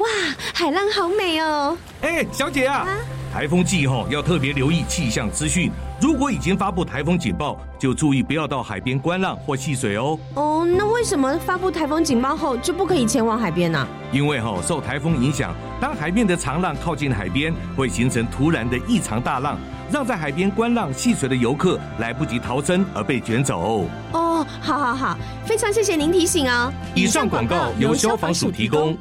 [0.00, 0.08] 哇，
[0.54, 1.76] 海浪好美哦！
[2.00, 2.86] 哎，小姐啊，
[3.30, 5.70] 台风季后要特别留意气象资讯。
[6.00, 10.18] 如果已经发布台风警报，就注意不要到海边观浪或戏水哦。
[10.36, 13.86] 哦，那为什么发布台风警报后就不可以前往海边呢？
[14.10, 19.58] 因为哈受台风影响，当海面的长浪靠近海边，会形成突然的异常大浪，
[19.92, 23.86] 让在海边观浪戏水的游客来不及逃生而被卷走。
[24.12, 26.72] 哦，好好好，非常谢谢您提醒哦。
[26.94, 28.96] 以上广告由消防署提供。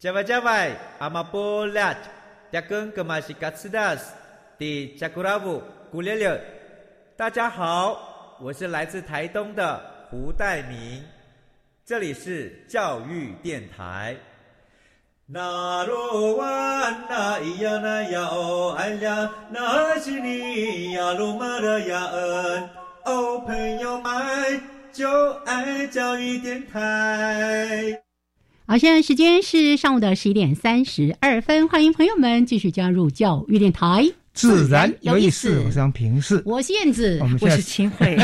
[0.00, 1.94] 加外加外，阿玛波拉，
[2.50, 4.14] 扎根格玛西卡斯达斯，
[4.56, 5.62] 迪加古拉布。
[5.90, 6.34] 古六六，
[7.18, 11.04] 大家好，我是来自台东的胡代明，
[11.84, 14.16] 这里是教育电台。
[15.26, 16.46] 那罗哇
[17.06, 22.70] 那咿呀那呀哦哎呀，那是你呀鲁玛的呀恩
[23.04, 24.62] 哦，朋友们
[24.94, 28.02] 就爱教育电台。
[28.70, 34.12] 好，现在时间是上午的十一点三十二分，欢迎朋友们继续加入教育电台。
[34.48, 38.16] 自然有意思，我是张平视，我是燕子，我们我是清慧。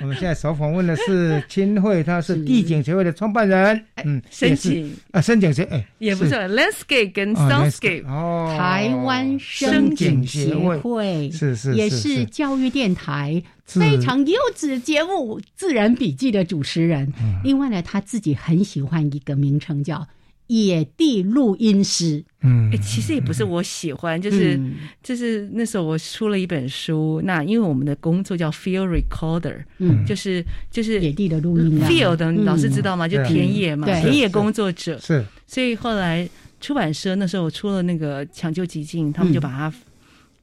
[0.00, 4.94] 我们现在首 访问的是清慧，他是地景协会的创办人，嗯，申请。
[5.12, 6.34] 啊，深景协哎，也不是。
[6.34, 11.30] landscape 跟 soundscape 哦，台湾申景协会。
[11.30, 17.12] 是是也是教育电台非常优质节目《自然笔记》的主持人。
[17.42, 20.06] 另外呢，他自己很喜欢一个名称叫。
[20.46, 24.60] 野地录音师，嗯，其实也不是我喜欢，就是
[25.02, 33.08] 就是那时候我出了一本书，那因为我们的工作叫 field recorder，嗯，就是就是野地的录音，field 的老师知道吗？
[33.08, 34.98] 就田野嘛，田野工作者。
[34.98, 36.28] 是，所以后来
[36.60, 39.72] 出版社那时候我出了那个抢救急境，他们就把它。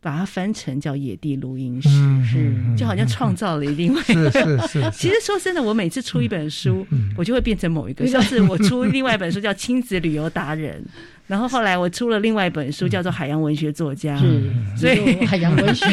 [0.02, 1.90] 把它翻成叫野地录音室，
[2.26, 4.02] 是就好像创造了另外。
[4.02, 4.92] 是是 是。
[4.92, 6.86] 其实说真的，我每次出一本书，
[7.16, 8.08] 我就会变成某一个。
[8.08, 10.84] 上次我出另外一本书叫亲子旅游达人，
[11.28, 14.20] 然后后来我出了另外一本书叫做海洋文学作家，
[14.76, 15.86] 所以海洋文学，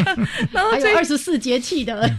[0.51, 2.09] 然 后还有二十四节气的。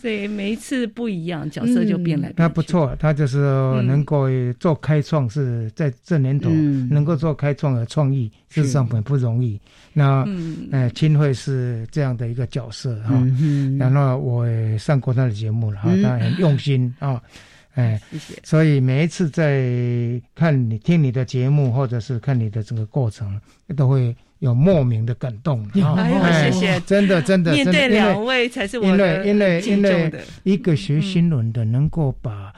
[0.00, 2.32] 所以每一次不一样，角色就变来。
[2.32, 3.36] 他不错，他就是
[3.82, 6.48] 能够做开创，是在这年头
[6.90, 9.60] 能够做开创和创意，事实上很不容易。
[9.92, 10.26] 那
[10.72, 13.14] 呃，青慧是这样的一个角色哈。
[13.78, 17.20] 然后我也上过他的节目了哈，他很用心 啊，
[17.74, 18.40] 哎，谢谢。
[18.42, 19.70] 所以每一次在
[20.34, 23.38] 看你听你的节目，或者是看你的这个过程，
[23.76, 24.16] 都会。
[24.40, 32.52] 有莫名的感动，哎，谢谢，真的真的，面对两位才是我的因为因为一个学新闻的，能够把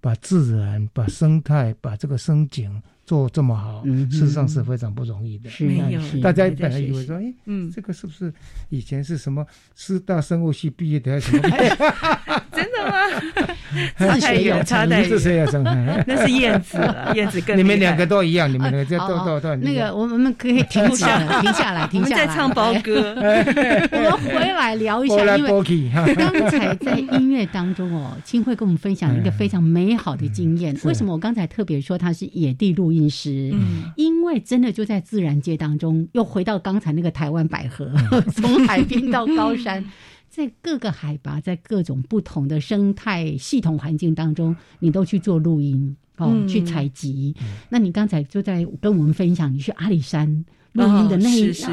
[0.00, 2.82] 把自然、把生态、把这个生景。
[3.06, 5.50] 做这么好，事实上是非常不容易的。
[5.50, 5.68] 是，
[6.22, 8.32] 大家本来以为说，哎，嗯，这个是不是
[8.70, 11.42] 以前是什么师大生物系毕业的还是什么？
[12.50, 12.96] 真的吗？
[13.98, 15.08] 差太远，差太远。
[15.08, 15.62] 是谁要生？
[16.06, 16.78] 那是燕子，
[17.14, 23.14] 燕子跟你们两个都一样，你们两个都都都那个，我们可以停下来， 停下来，停下来，在唱包歌。
[23.92, 30.74] 我们回来聊一下，因为刚才在音乐当中哦，青慧跟我们分享一个非常美好的经验。
[30.84, 32.94] 为什么我刚才特别说他是野地录？
[32.94, 37.90] 饮食，嗯，因为真的就在自然界当中，又回到刚才那个台湾百合，
[38.36, 39.84] 从海边到高山，
[40.34, 47.32] 在各个海拔，在各种不同的生态系统环境当中，你都去做录音哦，去采集。
[47.68, 50.44] 那你刚才就在跟我们分享，你去阿里山。
[50.74, 51.66] 录音的那一是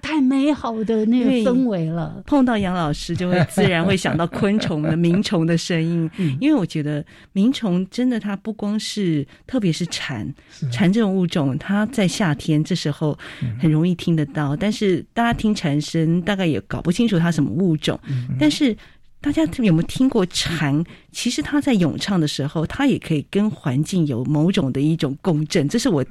[0.00, 2.22] 太美好的那个氛围了。
[2.26, 6.10] 碰到杨老师，就会自然会想到昆虫的鸣虫的声音。
[6.40, 10.32] 因为我觉得鸣虫真的，它不光是，特别是蝉，
[10.70, 13.18] 蝉这种物种，它在夏天这时候
[13.60, 14.56] 很容易听得到。
[14.56, 17.98] 但是大家听蝉声，大概也搞不清楚它什么物种。
[18.38, 18.76] 但是
[19.20, 20.84] 大家有没有听过蝉？
[21.10, 25.68] 其实它在咏唱的时候，它也可以跟环境有某种的一种共振。
[25.68, 26.04] 这是我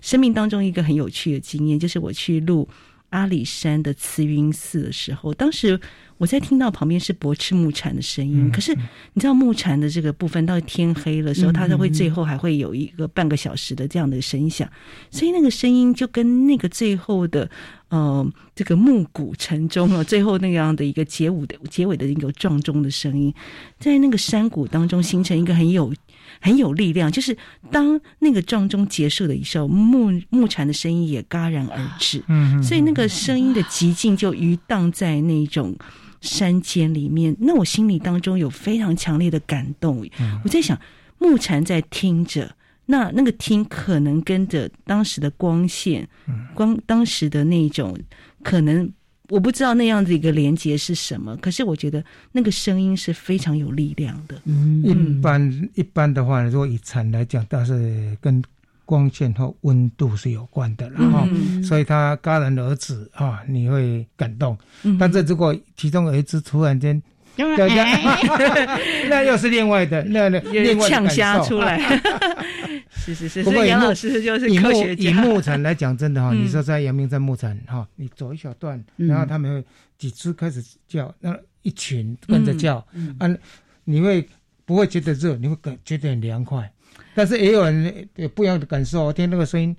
[0.00, 2.66] 生命当中一个很有趣的经验，就是我去录
[3.14, 5.80] 阿里山的慈云寺的时候，当时。
[6.16, 8.72] 我在听到旁边是驳斥木蝉的声音，可是
[9.14, 14.66] 你知道木蝉的这个部分到天黑的时候，它都会最后还会有一个半个小时的这样的声响，
[15.10, 17.50] 所以那个声音就跟那个最后的
[17.88, 18.24] 呃
[18.54, 23.34] 这个暮鼓晨钟啊， 最后那样的一个结舞的结尾的一个撞钟的声音，
[23.80, 25.92] 在那个山谷当中形成一个很有。
[26.44, 27.34] 很有力量，就是
[27.70, 32.22] 当那个撞钟结束的时候，木木蝉的声音也戛然而止。
[32.28, 35.74] 嗯，所以那个声音的寂静就余荡在那种
[36.20, 37.34] 山间里面。
[37.40, 40.06] 那我心里当中有非常强烈的感动。
[40.44, 40.78] 我在想，
[41.18, 42.54] 木蝉在听着，
[42.84, 46.06] 那那个听可能跟着当时的光线，
[46.54, 47.98] 光当时的那种
[48.42, 48.92] 可能。
[49.30, 54.36] 我不知道那样子一个连接是什么，可是我觉得那个声音是非常有力量的。
[54.44, 58.42] 嗯，一般一般的话，如果以蝉来讲，倒是跟
[58.84, 61.26] 光线和温度是有关的，然后，
[61.62, 64.58] 所以它戛然而止啊，你会感动。
[64.98, 67.02] 但是如果其中有一只突然间，
[69.08, 71.80] 那又是另外的，那那另外呛虾出来。
[72.94, 75.10] 是是是，不过杨老师就是科学家。
[75.10, 79.66] 以牧场来讲，真的哈， 你说在阳明山牧场哈，你走一小段，然后他们会
[79.98, 82.76] 几只开始叫，那一群跟着叫，
[83.18, 83.28] 啊，
[83.84, 84.26] 你会
[84.64, 85.36] 不会觉得热？
[85.36, 86.70] 你会感觉得很凉快。
[87.16, 89.74] 但是也有人有不一样的感受，听那个声音，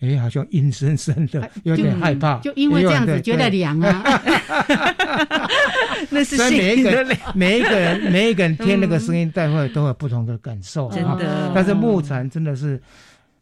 [0.00, 2.38] 哎，好像阴森森的，有点害怕。
[2.38, 4.22] 就因为这样子觉得凉啊。
[6.10, 10.90] 那是每一个人每一个人每一个人听那个声音，待会都有不同的感受。
[10.90, 11.50] 真的。
[11.54, 12.80] 但是木蝉真的是。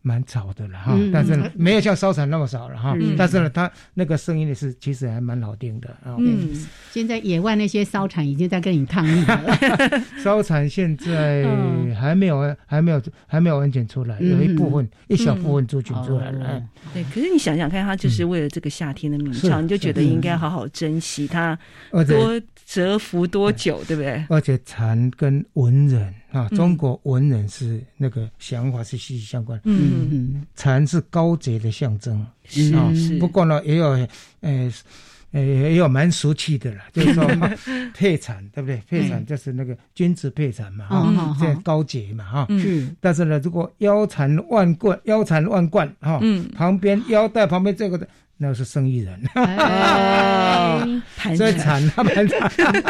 [0.07, 2.97] 蛮吵的了哈，但是没有像烧蝉那么少了哈。
[3.19, 6.15] 但是呢，它那个声音也是其实还蛮好听的啊。
[6.21, 6.49] 嗯，
[6.93, 9.45] 现在野外那些烧蝉已经在跟你抗议了。
[10.23, 11.45] 烧蝉现在
[11.99, 16.63] 还没有 还没有还没有完全出来，有一部分一小部分族群出来了。
[16.95, 21.59] 对，可是你想想看，他就是为了这个夏天的鸣唱，你就觉得应该好好珍惜它，
[21.91, 24.25] 多蛰伏多久，对不对？
[24.29, 26.15] 而且蝉跟文人。
[26.37, 29.59] 啊，中国文人是那个想法是息息相关。
[29.65, 32.27] 嗯嗯，蝉是高洁的象征。
[32.45, 33.19] 是是。
[33.19, 33.89] 不过呢，也有，
[34.41, 34.73] 呃，
[35.33, 37.27] 呃，也有蛮俗气的了， 就是说
[37.95, 38.83] 配蝉，对不对？
[38.87, 42.47] 配蝉就是那个君子配蝉嘛，哈，这高洁嘛，哈。
[42.51, 42.95] 嗯。
[43.01, 46.21] 但是呢，如果腰缠万贯，腰缠万贯，哈，
[46.55, 48.07] 旁边腰带旁边这个的。
[48.39, 49.19] 那是生意人，
[51.37, 52.05] 所以惨啊！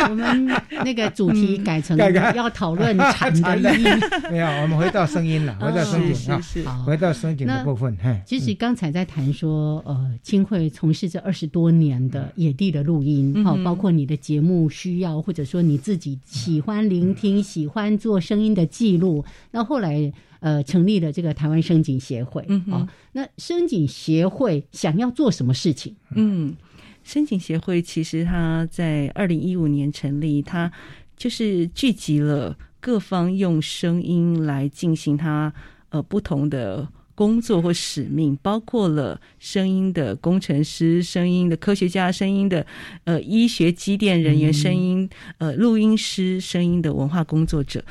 [0.08, 0.46] 我们
[0.84, 1.96] 那个主题改成
[2.34, 3.86] 要讨论产的意义。
[4.28, 7.96] 没有，我们回到声音了，回到声景啊，回到声景的部分。
[8.26, 20.12] 其实刚才在谈说，呃，清慧从事这二十多年的野地的录音，哈，包括你的节目需要，或者说你自己喜欢聆听、喜欢做声音的记录，那后来。
[20.40, 22.88] 呃，成立了这个台湾声景协会啊。
[23.12, 25.94] 那声景协会想要做什么事情？
[26.14, 26.54] 嗯，
[27.02, 30.70] 声景协会其实它在二零一五年成立，它
[31.16, 35.52] 就是聚集了各方用声音来进行它
[35.88, 42.66] 呃不同的工作或使命，包括了声音的工程师、声音的科学家、声音的
[43.04, 47.82] 呃医学机电人员、声音呃录音师、声音的文化工作者。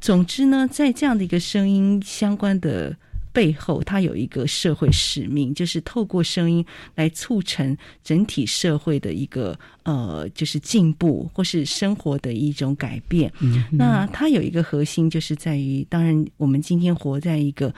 [0.00, 2.96] 总之呢，在这样的一个声音相关的
[3.32, 13.32] 背后，它有一个社会使命，就是透过声音来促成整体社会的一个呃，就是进步或是生活的一种改变。
[13.70, 17.72] 那它有一个核心，就是在于，当然我们今天活在一个。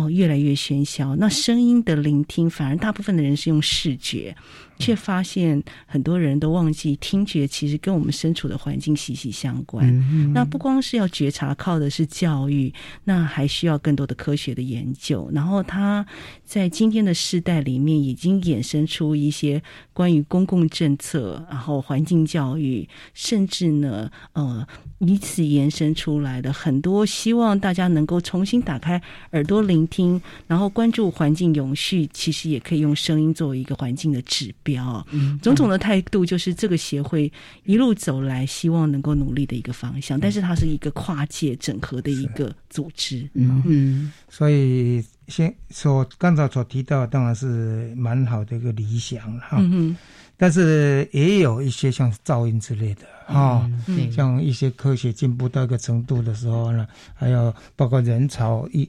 [0.00, 1.14] 哦，越来越喧嚣。
[1.16, 4.34] 那声音的聆听，反而大部分的人是用视觉，
[4.78, 9.92] 却发现很多人都忘记听觉其实跟我们身处的环境息息相关。
[10.32, 12.72] 那不光是要觉察，靠的是教育，
[13.04, 15.28] 那还需要更多的科学的研究。
[15.32, 16.06] 然后，他
[16.44, 24.66] 在今天的世代里面，已经衍生出一些关于公共政策，然后环境教育，甚至呢，呃，
[25.00, 29.80] 以此延伸出来的很多，希望大家能够重新打开耳朵聆。
[29.90, 35.04] 听，然后关注环境永续，其实也可以用声音作为一个环境的指标。
[35.10, 37.30] 嗯，种种的态度就是这个协会
[37.64, 40.20] 一路走来，希望能够努力的一个方向。
[40.20, 43.28] 但是它是一个跨界整合的一个组织。
[43.34, 49.56] 嗯嗯，所以先所刚才所提到，当然是蛮好的一个理想哈。
[49.58, 49.96] 嗯
[50.40, 53.70] 但是也有一些像噪音之类的啊，
[54.10, 58.88] 像一些科学进步到一个程度的时候呢，还有包括人潮一。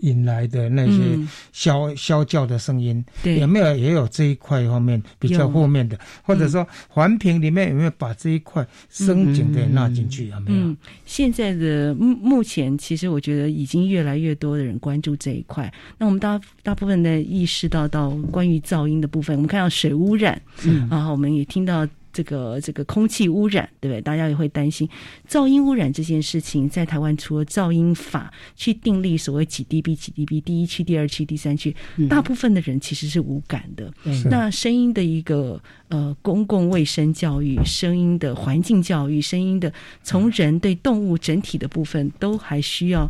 [0.00, 1.18] 引来的那些
[1.52, 10.28] 啸啸叫的声音，对，有没有也有这一块方面比较负面的，或者说环评里面有没有把这一块声景给纳进去？
[10.28, 10.76] 有没有？
[11.04, 15.72] 现在的目目前，其实我觉得已经越来越多的人关注这一块。
[15.98, 21.86] 那我们大大部分的意识到到关于噪音的部分，我们看到水污染，嗯，啊，我们也听到。
[22.18, 24.00] 这个这个空气污染，对不对？
[24.00, 24.88] 大家也会担心
[25.28, 31.72] 噪音污染这件事情，在台湾除了噪音法去订立所谓几 dB 几 dB 第一区、第二区、第三区，
[32.08, 33.92] 大部分的人其实是无感的。
[34.28, 43.08] 那声音的一个呃公共卫生教育、声音的环境教育、声音的从人对动物整体的部分，都还需要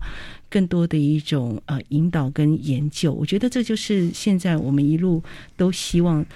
[0.50, 3.10] 更多的一种呃引导跟研究。
[3.10, 5.22] 我觉得这就是现在我们一路
[5.56, 6.26] 都希望。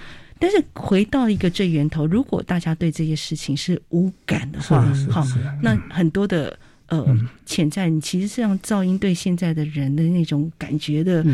[0.42, 5.24] 但是回到一个最源头，如果大家对这些事情是无感的话，好，
[5.62, 7.06] 那很多的呃
[7.46, 11.24] 潜在，你其实是让噪音对现在的人的那种感觉的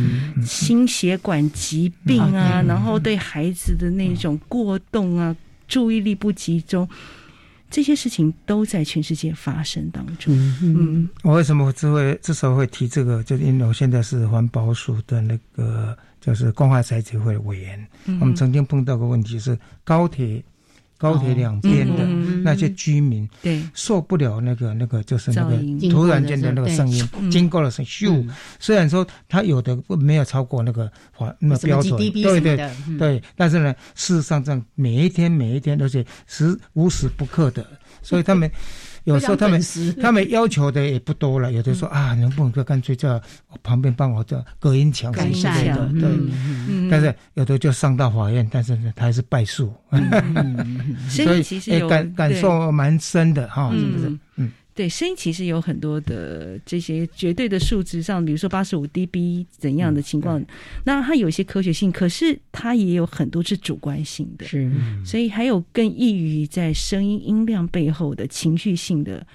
[0.45, 5.35] 心血管疾病啊，然后对孩子的那种过动啊、
[5.67, 6.87] 注意力不集中，
[7.71, 10.35] 这些事情都在全世界发生当中。
[10.63, 13.23] 嗯，我为什么这会这时候会提这个？
[13.23, 15.97] 就是因为我现在是环保署的那个。
[16.21, 17.87] 就是光华财协会委员，
[18.21, 20.43] 我们曾经碰到个问题是高铁，
[20.97, 22.05] 高铁两边的
[22.43, 23.63] 那些居民，对。
[23.73, 25.57] 受不了那个那个就是那个
[25.91, 37.65] 突然间的那个声音，经过了声咻，虽然说他有的没有超过那个法那个标准，对对对，但是呢，事实上这样每一天每一天都是时无时不刻的，
[38.03, 38.51] 所以他们。
[39.09, 39.61] 有时候他们
[40.01, 43.21] 他们要求的也不多了，有的说啊，能不能就干脆在
[43.63, 46.91] 旁边帮我这隔音墙什么之类的，对。
[46.91, 49.73] 但是有的就上到法院，但是他还是败诉。
[51.09, 54.19] 所以其实感感受蛮深的哈，是不是？
[54.37, 54.53] 嗯。
[54.79, 60.41] 对，声音其实有很多的这些绝对的数值上，比如说八十五 dB 怎样的情况，
[60.85, 64.71] 那它有一些科学性，可是它也有很多是主观性的，是，
[65.05, 69.27] 所以还有更易于在声音音量背后的情绪性的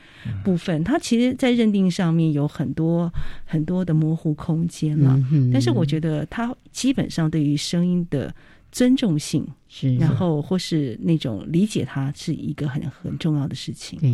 [0.45, 3.11] 部分，它其实，在认定上面有很多
[3.43, 5.21] 很多的模糊空间了。
[5.51, 8.33] 但是我觉得它基本上对于声音的。
[8.73, 13.99] 尊重性是，然后或是那种理解，它是一个很很重要的事情。
[13.99, 14.11] 对，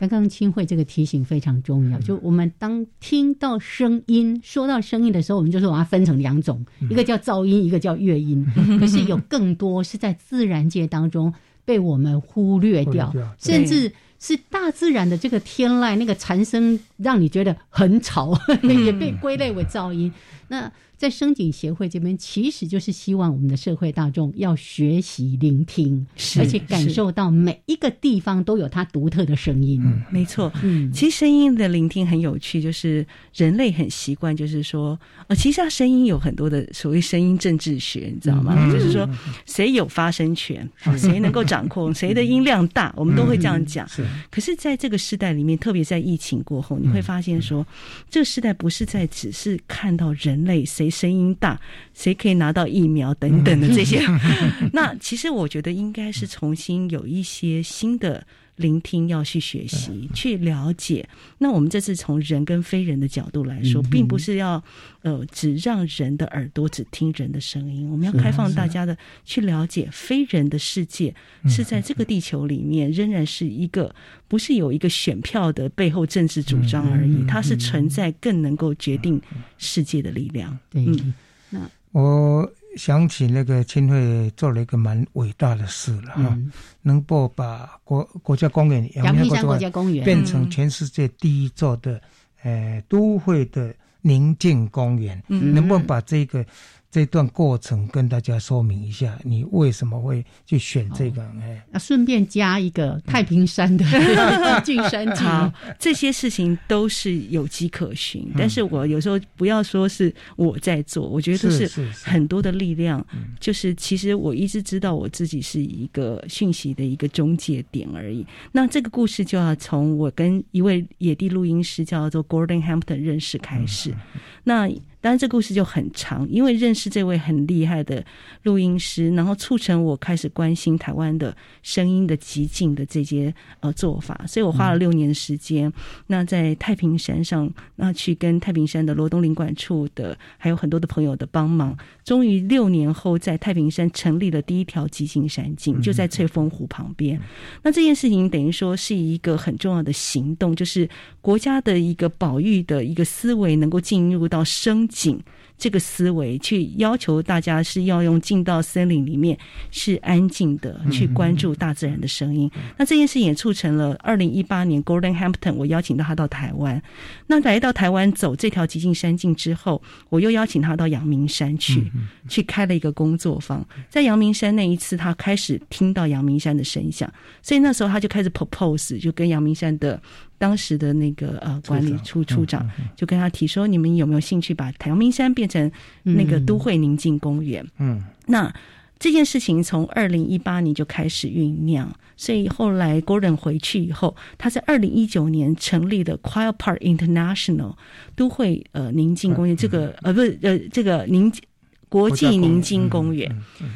[0.00, 1.98] 刚刚清慧这个提醒非常重要。
[2.00, 8.44] 就我们当听到声音、说到声音的时候，我们就说把它分成两种，一个叫噪音，一个叫乐音。
[8.80, 11.32] 可是有更多是在自然界当中
[11.64, 18.36] 被我们忽略掉，甚至是大自然的这个天籁，那个蝉声让你觉得很吵，
[18.84, 20.12] 也被归类为噪音。
[20.48, 26.06] 那在声景协会这边，其实就是希望我们的社会大众要学习聆听，
[26.38, 29.80] 而且感受到每一个地方都有它独特的声音。
[29.82, 30.52] 嗯，没错。
[30.62, 38.70] 嗯，其实声音的聆听很有趣，就是人类很习惯，就是说，呃，其实它声音有很多的所谓声音政治学，你知道吗？
[38.70, 39.08] 就是说，
[39.46, 43.88] 谁有发声权，谁能够掌控， 谁的音量大，我们都会这样讲。
[43.88, 44.04] 是。
[44.30, 47.66] 可是，在这个时代里面，特别在疫情过后，你会发现说，
[48.10, 50.89] 这个时代不是在只是看到人类谁。
[50.90, 51.58] 声音大，
[51.94, 54.02] 谁可以拿到疫苗等等的这些？
[54.72, 58.26] 那其实我觉得应该是重新有一些新的
[58.60, 61.08] 聆听要去学习、去了解。
[61.38, 64.62] 那我们这次从人跟非人的角度来说，并不是要
[65.02, 71.14] 呃只让人的耳朵只听人的声音，我们要开放大家的去了解非人的世界
[71.48, 73.94] 是在这个地球里面仍然是一个
[74.28, 79.20] 不是有一个选票的背后政治主张而已，它是存在更能够决定
[79.58, 80.56] 世界的力量。
[80.72, 81.14] 嗯，
[81.50, 86.38] 那我想起那个青会做了一个蛮伟大的事了哈，
[86.82, 92.00] 能够把国国家公园阳明山国家公园变成全世界第一座的
[92.42, 96.44] 呃都会的宁静公园，能不能把这个？
[96.90, 101.22] 这段过程跟大家说明一下，你为什么会去选这个？
[101.40, 103.84] 哎，那顺便加一个太平山的
[104.64, 108.28] 进山景，这些事情都是有迹可循。
[108.36, 113.06] 但是我有时候不要说是我在做，我觉得是很多的力量。
[113.38, 118.26] 就是其实我一直知道我自己是一个讯息的一个中介点而已。
[118.50, 123.94] 那这个故事就要从我跟一位野地录音师叫做 Gordon Hampton 认识开始。
[124.42, 124.68] 那
[125.00, 128.04] 当然，这故事就很长，因为认识这位很厉害的
[128.42, 135.72] 录音师，然后促成我开始关心台湾的声音的极境的这些呃做法，所以我花了六年时间。
[136.06, 141.74] 那在太平山上，那去跟太平山的罗东领馆处的还有很多的朋友的帮忙，
[142.04, 147.18] 终于六年后在太平山成立了第一条极境山径，就在翠峰湖旁边。
[147.62, 150.86] 那这件事情等于说是一个很重要的行动，就是
[151.22, 155.18] 国家的一个保育的一个思维能够进入到升景。
[155.60, 159.36] 这个思维去要求大家是要用进到森林里面
[159.70, 162.50] 是安静的去关注大自然的声音。
[162.78, 166.82] 那这件事也促成了二零一八年 Golden Hampton 我邀请到他到台湾。
[167.26, 171.92] 那来到台湾走这条极境山径之后，我又邀请他到阳明山去，
[172.26, 173.62] 去开了一个工作坊。
[173.90, 177.12] 在阳明山那一次，他开始听到阳明山的声响，
[177.42, 180.00] 所以那时候他就开始 propose，就跟阳明山的。
[180.40, 182.66] 当时的那个呃管理处处长
[182.96, 185.70] 就跟他提说：“你们有没有兴趣把阳明山变成
[186.02, 188.50] 那个都会宁静公园？”嗯，那
[188.98, 197.74] 这件事情从二零一八年就开始酝酿，所以后来 Gordon 回去以后，他在二零一九年成立的 Quiet Park International
[198.16, 201.42] 都会呃宁静公园，这个呃不是呃这个宁静。
[201.90, 203.30] 国际宁静公园，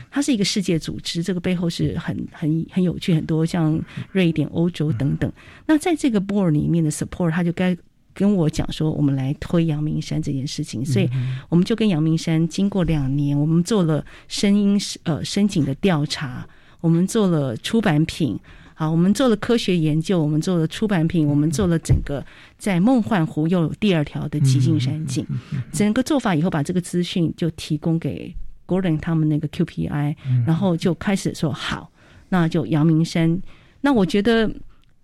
[0.08, 3.78] 它是一个世界组织，这个背后是很很很有趣，很多像
[4.12, 5.30] 瑞典、欧洲等等。
[5.66, 7.76] 那在这个 board 里面的 support，他就该
[8.14, 10.86] 跟我讲说，我们来推阳明山这件事情。
[10.86, 11.10] 所以
[11.48, 16.48] 我们就跟阳明山经过两年，我们做了声音呃申请的调查，
[16.80, 18.38] 我们做了出版品。
[18.74, 22.24] 好，我们做了科学研究，我们做了出版品，我们做了整个
[22.58, 25.24] 在梦幻湖又有第二条的奇境山景，
[25.72, 28.34] 整个做法以后，把这个资讯就提供给
[28.66, 31.90] Gordon 他们那个 QPI，然后就开始说好，
[32.30, 33.40] 那就阳明山。
[33.80, 34.50] 那我觉得，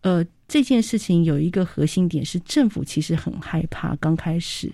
[0.03, 4.71] 呃，这件事情有一个核心点是政府其实很害怕刚开始，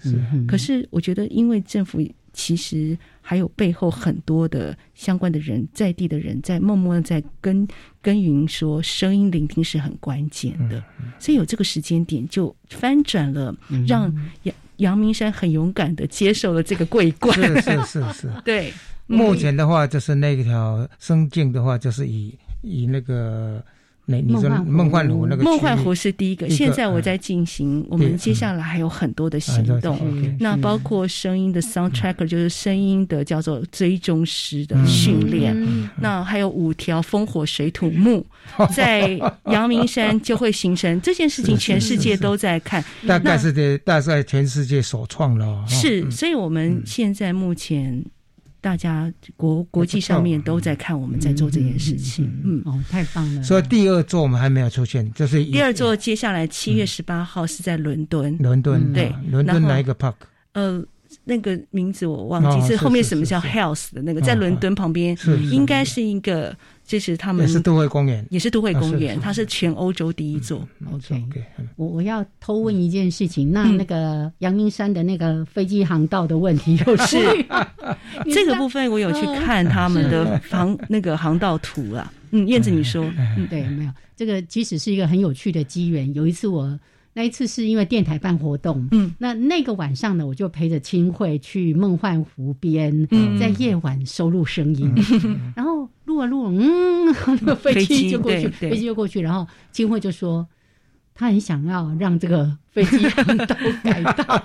[0.46, 2.00] 可是我觉得因为政府。
[2.38, 7.66] 其实还有背后很多的相关的人，在地的人在默默的在耕
[8.02, 10.84] 耕耘，说声音聆听是很关键的，
[11.18, 13.56] 所以有这个时间点就翻转了，
[13.88, 17.34] 让杨杨明山很勇敢的接受了这个桂冠。
[17.34, 18.70] 是是是是， 对。
[19.06, 23.64] 目前的话，就是那条生境的话，就是以以那个。
[24.08, 25.26] 那你说梦幻湖。
[25.26, 29.98] 那个梦幻湖是第一个，现在我在进行，我们接下来还有很多的行动，
[30.38, 35.56] 那包括声音的 sound tracker，就是声音的叫做追踪师的训练，
[36.00, 38.24] 那还有五条烽火水土木，
[38.72, 48.04] 在阳明山就会形成这件事情，全世界都在看，大概是在大概全世界首创了，是，所以我们现在目前。
[48.66, 53.42] 大家国国际上面都在看我们在做这件事情，嗯，哦，太棒了。
[53.44, 60.14] 所以第二座我们还没有出现，就是第二座接下来七月十八号是在伦敦，伦敦对，伦敦哪一个 park？
[60.54, 60.82] 呃，
[61.22, 65.16] 那个名字我忘记，是后面什么叫 Health 的那个，在伦敦旁边，
[65.52, 66.52] 应该是一个。
[66.86, 70.66] 这是他们也是都会公园，也是都会公园，它是全欧洲第一座。
[70.92, 77.18] OK，我我要偷问一件事情，那那个阳明山的那个飞机航道的问题，就是
[78.32, 82.12] 这个部分，我有去看他们的航那个航道图啊。
[82.30, 83.04] 嗯，燕子你说，
[83.36, 83.90] 嗯，对，没有。
[84.16, 86.12] 这个，其实是一个很有趣的机缘。
[86.14, 86.78] 有一次我
[87.16, 93.08] 那一次是因为电台办活动，嗯，那那个晚上呢，我就陪着清慧去梦幻湖边，
[93.40, 94.94] 在夜晚收录声音，
[95.56, 95.88] 然后。
[96.06, 97.06] 录啊录，嗯，
[97.42, 100.46] 那个飞机就过去，飞机就过去，然后清慧就说，
[101.16, 104.40] 他很想要让这个飞机都改道。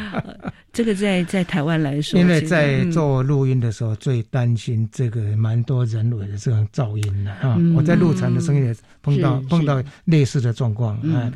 [0.74, 7.58] 这个在在台湾来说，因为在做录音的时候，最担心这个蛮多人为的这种噪音的啊。
[7.74, 11.32] 我在录场的声音也碰到碰到类似的状况，嗯。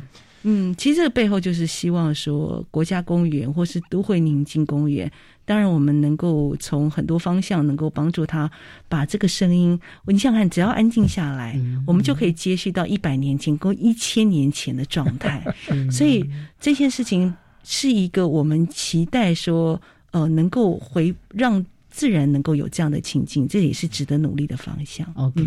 [0.47, 5.11] 嗯，其实这个背后就是希望说，国家公园或是都会宁静公园，
[5.43, 8.49] 当然我们能够从很多方向能够帮助他
[8.87, 15.43] 把这个声音，你想想看，只要安静下来，我们就可以接续到一百年前跟一千年前的状态。
[15.91, 16.23] 所以
[16.59, 17.33] 这件事情
[17.63, 19.81] 是一个我们期待说，
[20.11, 25.11] 呃，能够回让自然能够有这样的情境，这也是值得努力的方向。
[25.15, 25.43] OK，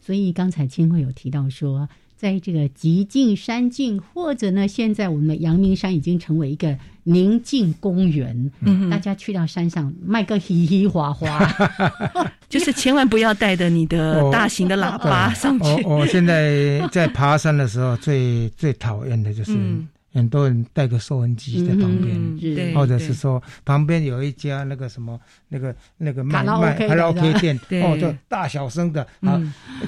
[0.00, 1.88] 所以刚才千惠有提到说。
[2.18, 8.50] 在这个极境山境，或者呢，现在我们的阳明山已经成为一个宁静公园。
[8.60, 11.48] 嗯，大家去到山上，卖个嘻嘻哗哗，
[12.50, 15.84] 就是千万不要带着你的大型的喇叭上去。
[15.84, 19.56] 我现在在爬山的时候，最最讨厌的就是。
[20.10, 29.40] 很多人带个收音机在旁边，或者是说旁边有一家那个什么那个那个卖卖卡拉 OK 店，哦，就大小声的啊，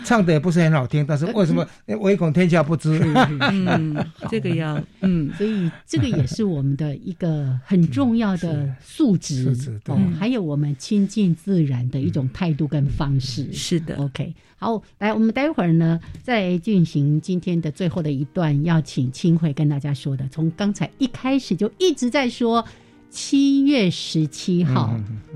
[0.05, 3.01] 唱的也不是很好听，但是为什么唯恐天下不知？
[3.51, 3.95] 嗯，
[4.31, 9.55] 这个要嗯，所以这个也是我们的一个很重要的素质
[9.87, 13.53] 哦，还有我们亲近自然的一种态度跟方式。
[13.53, 14.35] 是的，OK。
[14.57, 20.29] 好，来，我们待会儿呢，再进行今天的最后的一段，要请清慧跟大家说的。
[20.31, 22.63] 从刚才一开始就一直在说，
[23.11, 24.95] 七月十七号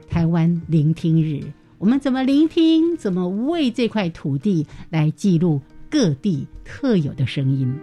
[0.09, 1.43] 台湾聆听日，
[1.79, 2.97] 我们怎么聆听？
[2.97, 5.61] 怎么为这块土地来记录
[5.91, 7.75] 各地特有的声音？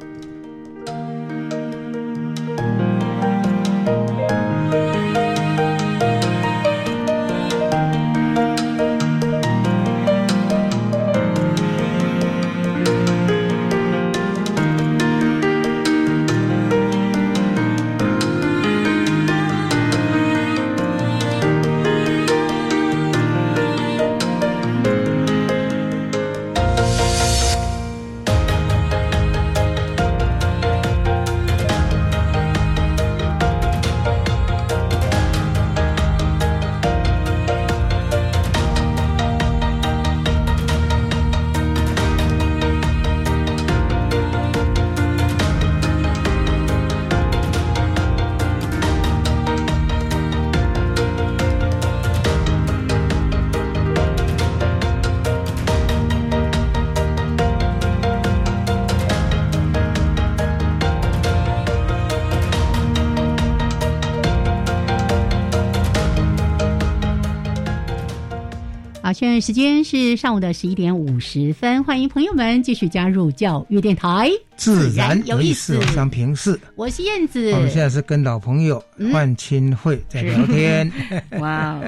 [69.22, 75.80] 现在时间是上午的十一点五十分，欢迎朋友们继续加入教育电台，自然有意思。
[75.94, 77.52] 想平视，我是燕子。
[77.52, 80.92] 我们现在是跟老朋友万清慧在聊天。
[81.40, 81.80] 哇，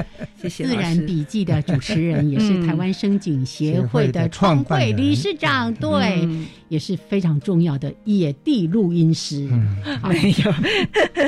[0.49, 0.69] 谢谢。
[0.69, 6.27] 自然笔记的主持人， 也是台湾生景协会的创会理事长，对，
[6.69, 9.47] 也是非常重要的野地录音师。
[10.07, 10.53] 没有，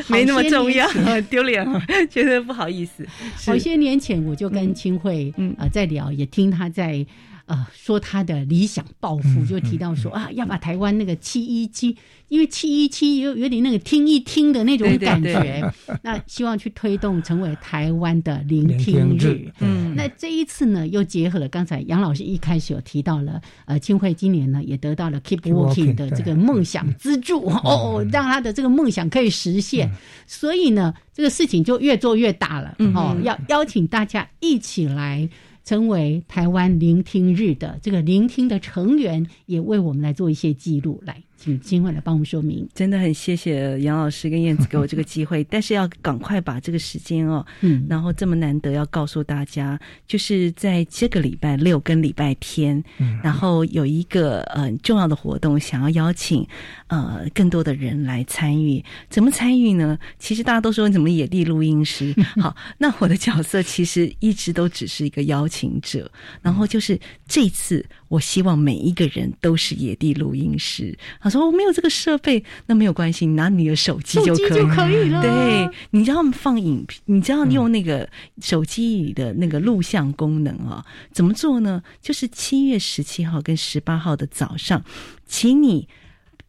[0.08, 0.88] 没那么重要，
[1.30, 1.66] 丢脸，
[2.10, 3.06] 觉得不好意思。
[3.46, 5.68] 好些年前我就跟清慧，嗯啊。
[5.68, 7.06] 在聊，也听他在
[7.46, 11.96] 呃说他的理想抱负，就提到说啊，要把台湾那个七一七，
[12.28, 19.52] 因为七一七有有点那个听一听的那种感觉， 那希望去推动成为台湾的聆听日。
[19.60, 29.90] 嗯，那这一次呢，又结合了刚才杨老师一开始有提到了，呃，青慧今年呢也得到了 Keep Working 的这个梦想资助哦，让他的这个梦想可以实现，
[30.26, 35.30] 所以呢，这个事情就越做越大了哦，要邀请大家一起来。
[35.66, 41.24] 成为台湾聆听日的这个聆听的成员，也为我们来做一些记录来。
[41.46, 56.44] 请金慧来帮我们说明，真的很谢谢杨老师跟燕子给我这个机会， 但是要赶快把这个时间哦，嗯，然后这么难得要告诉大家，就是在这个礼拜六跟礼拜天，嗯，然后有一个呃重要的活动，想要邀请
[56.88, 58.84] 呃更多的人来参与。
[59.08, 60.00] 怎么参与呢？
[60.18, 67.86] 其实大家都说怎么野地录音师， 好，那我的角色其实一直都只是一个邀请者，然后就是这次。
[68.08, 70.96] 我希望每一个人都是野地录音师。
[71.20, 75.22] 他说：“我没有这个设备，那没有关系，你拿你的手机就可以就可以了。
[75.22, 78.08] 对，你知道放影片，你知道用那个
[78.42, 80.86] 手机里的那个录像功能啊？
[81.12, 81.82] 怎么做呢？
[82.02, 84.84] 就是七月十七号跟十八号的早上，
[85.26, 85.88] 请你。”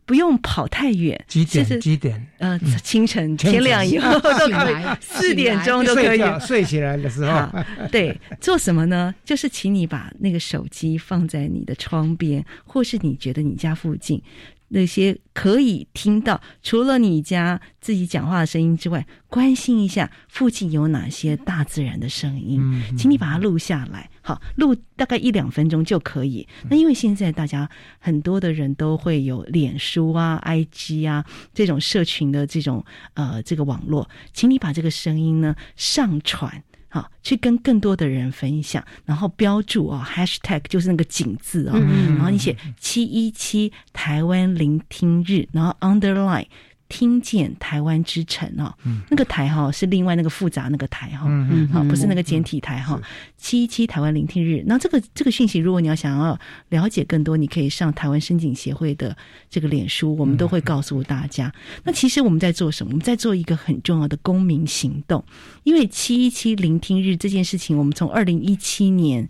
[0.07, 1.81] 不用跑太远，几点？
[1.81, 2.29] 几点？
[2.39, 6.21] 呃，清晨天亮以后都可以， 四点钟都可以。
[6.47, 7.49] 睡起来的时候，
[7.91, 9.13] 对，做什么呢？
[9.25, 14.23] 就是请你把那个手机放在你的窗边，或是你觉得你家附近。
[14.69, 22.61] 那些可以听到除了你家自己讲话的声音之外，关心一下附近有哪些大自然的声音，
[22.97, 24.11] 请你把它录下来。
[24.23, 26.47] 好，录大概一两分钟就可以。
[26.69, 27.69] 那因为现在大家
[28.01, 36.63] 很多的人都会有脸书啊、IG 啊这种社群的这种呃这个网络，请你把这个声音呢上传。
[36.97, 41.79] 好，去跟更多的人分享，然后标注哦，#hashtag 就是那个“井”字哦，
[42.17, 46.47] 然后你写七一七台湾聆听日，然后 underline。
[46.89, 48.73] 听见台湾之城哦，
[49.11, 51.29] 那个台哈是另外那个复杂那个台哈，
[51.73, 53.01] 好不是那个简体台哈。
[53.37, 56.39] 七一七台湾聆听日，那这个这个讯息，如果你要想要
[56.71, 59.17] 了解更多，你可以上台湾申警协会的
[59.51, 61.53] 这个脸书，我们都会告诉大家。
[61.85, 62.93] 那其实我们在做什么？
[62.93, 65.25] 我们在做一个很重要的公民行动，
[65.65, 69.29] 因为七一七聆听日这件事情，我们从二零一七年。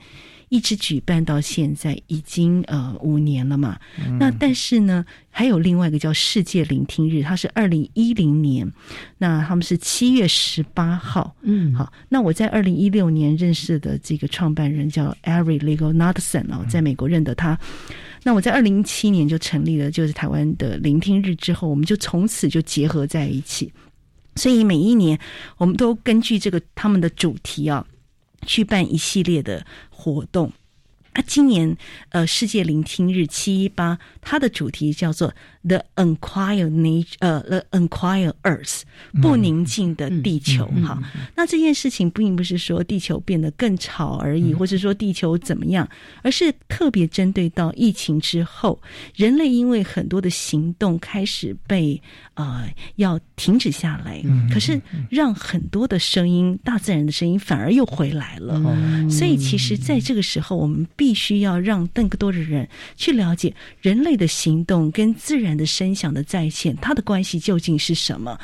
[0.49, 3.77] 一直举办到现在已经呃五年了嘛，
[4.19, 8.71] 那但是呢，还有另外一个叫世界聆听日，它是二零一零年，
[9.19, 17.59] 那他们是七月十八号，嗯，好，那我在二零一六年认识的这个创办人叫 Ari l e g a l n a t s o n 哦，在美国认得他，
[18.23, 23.73] 那我在二零一七年就成立了就是台湾的聆听日之后，我们就从此就结合在一起，
[24.37, 25.19] 所以每一年
[25.59, 27.85] 我们都根据这个他们的主题啊。
[28.45, 30.53] 去办一系列的活动。
[31.15, 31.77] 那今年
[32.11, 35.35] 呃世界聆听日七一八，它的主题叫做
[35.67, 38.83] The Unquiet Nature，呃 The Unquiet Earth，
[39.23, 41.03] 不宁静的地球哈。
[41.35, 45.89] 那这件事情并不是说地球变得更吵而已，或者说地球怎么样，
[46.23, 48.79] 而是特别针对到疫情之后，
[49.15, 52.01] 人类因为很多的行动开始被
[52.35, 58.61] 呃要停止下来，可是让很多的声音，大自然的声音反而又回来了。
[59.11, 68.39] 所以其实在这个时候，我们必必须要让更多的人去了解人类的行动跟自然的声响的再现，它的关系究竟是什么？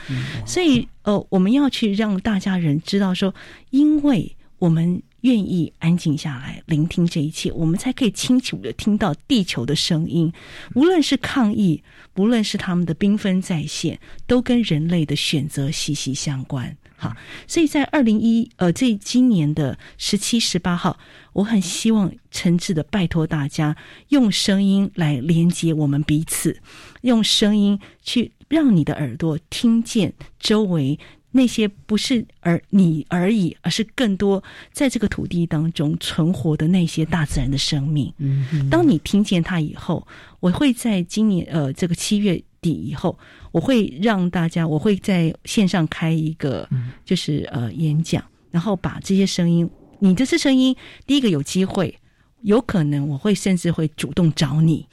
[0.47, 3.35] 所以，呃，我们要去让大家人知道说，
[3.71, 10.33] 因为我们愿意安静下来聆听这一切，我们才可以清楚的听到地球的声音。
[10.75, 11.83] 无论是抗议，
[12.17, 16.75] 无论是他们的缤纷再现，都跟人类的选择息息相关。
[16.97, 17.15] 好，
[17.49, 20.97] 所以在二零一呃这今年的十七、十八号，
[21.33, 23.77] 我很希望诚挚的拜托大家，
[24.11, 26.57] 用声音来连接我们彼此，
[27.03, 30.99] 用声音去让你的耳朵听见周围
[31.31, 34.43] 那些不是而你而已，而是更多
[34.73, 38.13] 在这个土地当中存活的那些大自然的生命。
[38.19, 40.07] 嗯，当你听见它以后，
[40.41, 42.43] 我会在今年呃这个七月。
[42.63, 43.19] 底以后，
[43.51, 46.69] 我会让大家，我会在线上开一个，
[47.05, 51.99] 就是呃演讲，然后把这些声音你这次声音，第一个有机会，
[52.43, 54.87] 有可能我会甚至会主动找你，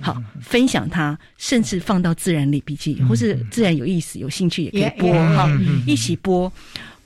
[0.00, 5.48] 好分享它，甚至放到自然里笔记，或是自然有意思、有兴趣也可以播哈，
[5.86, 6.52] 一起播。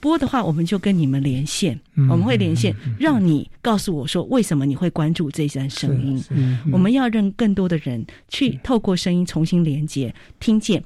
[0.01, 1.77] 播的话，我们就跟你们连线，
[2.09, 6.23] 我们会连线，让你告诉我说为什么你会关注这一段声音。
[6.71, 10.81] 我们要让更多的人去透过声音重新连接，听见。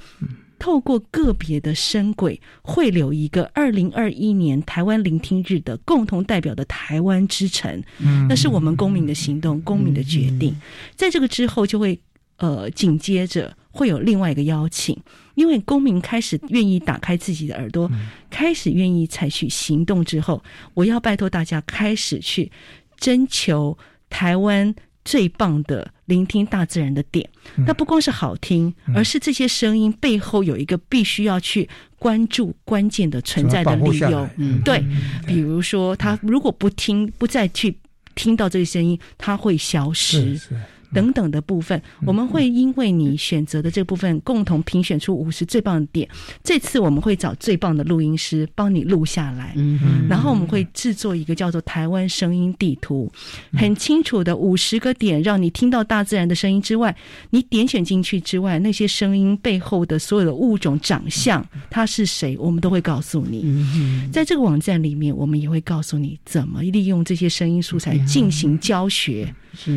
[0.63, 7.83] 透过个别的声轨汇流一个二零二一年台湾聆听日的共同代表的台湾之城，
[8.29, 10.55] 那是我们公民的行动，公民的决定。
[10.95, 11.99] 在这个之后，就会
[12.37, 14.97] 呃紧接着会有另外一个邀请，
[15.35, 17.91] 因为公民开始愿意打开自己的耳朵，
[18.29, 20.41] 开始愿意采取行动之后，
[20.75, 22.49] 我要拜托大家开始去
[22.95, 23.77] 征求
[24.09, 24.73] 台湾。
[25.05, 27.29] 最棒的聆听大自然的点，
[27.65, 31.67] 那不光是好听，而是这些声音背后有一个必须要去
[31.99, 34.27] 关注关键的存在的理由。
[34.63, 34.83] 对，
[35.27, 37.77] 比如说他如果不听，不再去
[38.15, 40.39] 听到这个声音，他会消失。
[40.93, 46.07] 等等的部分，我们会因为你选择的这部分，共同评选出五十最棒的点。
[46.43, 49.55] 这次我们会找最棒的录音师帮你录下来，
[50.09, 53.11] 然后我们会制作一个叫做台湾声音地图，
[53.53, 56.95] 很清楚的五十个点，让你听到大自然的声音之外，
[57.31, 63.43] 你点选进去之外，那些声音背后的所有的物种、长相，它是谁，我们都会告诉你。
[64.11, 69.33] 在这个网站里面，我们也会告诉你怎么利用这些声音素材进行教学。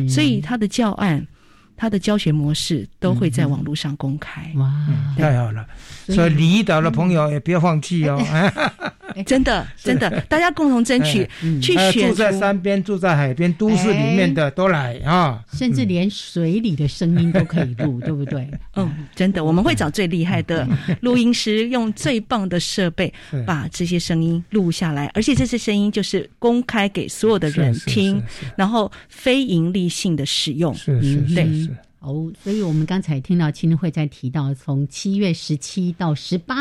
[0.09, 1.36] 所以它的教案、案。
[1.77, 4.51] 他的教学模式都会在网络上公开。
[4.55, 4.73] 哇，
[5.17, 5.65] 太好了！
[6.07, 8.19] 所以离岛的朋友也不要放弃哦。
[9.25, 11.27] 真的，真的，大家共同争取
[11.61, 12.09] 去选。
[12.09, 15.43] 住在山边、住在海边、都市里面的都来啊！
[15.53, 18.47] 甚至连水里的声音都可以录， 对不对？
[18.75, 20.67] 嗯，真的，我们会找最厉害的
[21.01, 23.11] 录音师，用最棒的设备
[23.45, 28.21] 把这些声音录下来，而且这些声音就是公开给所有的人听，
[28.55, 30.73] 然后非盈利性的使用。
[30.75, 31.66] 是是是。
[31.99, 36.55] 哦，所以我们刚才听到青会在提到，从七月十七到十八。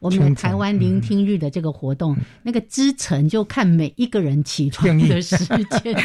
[0.00, 5.36] 我们的台湾聆听日的这个活动，那个支撑就看每一个人起床的时
[5.80, 5.96] 间，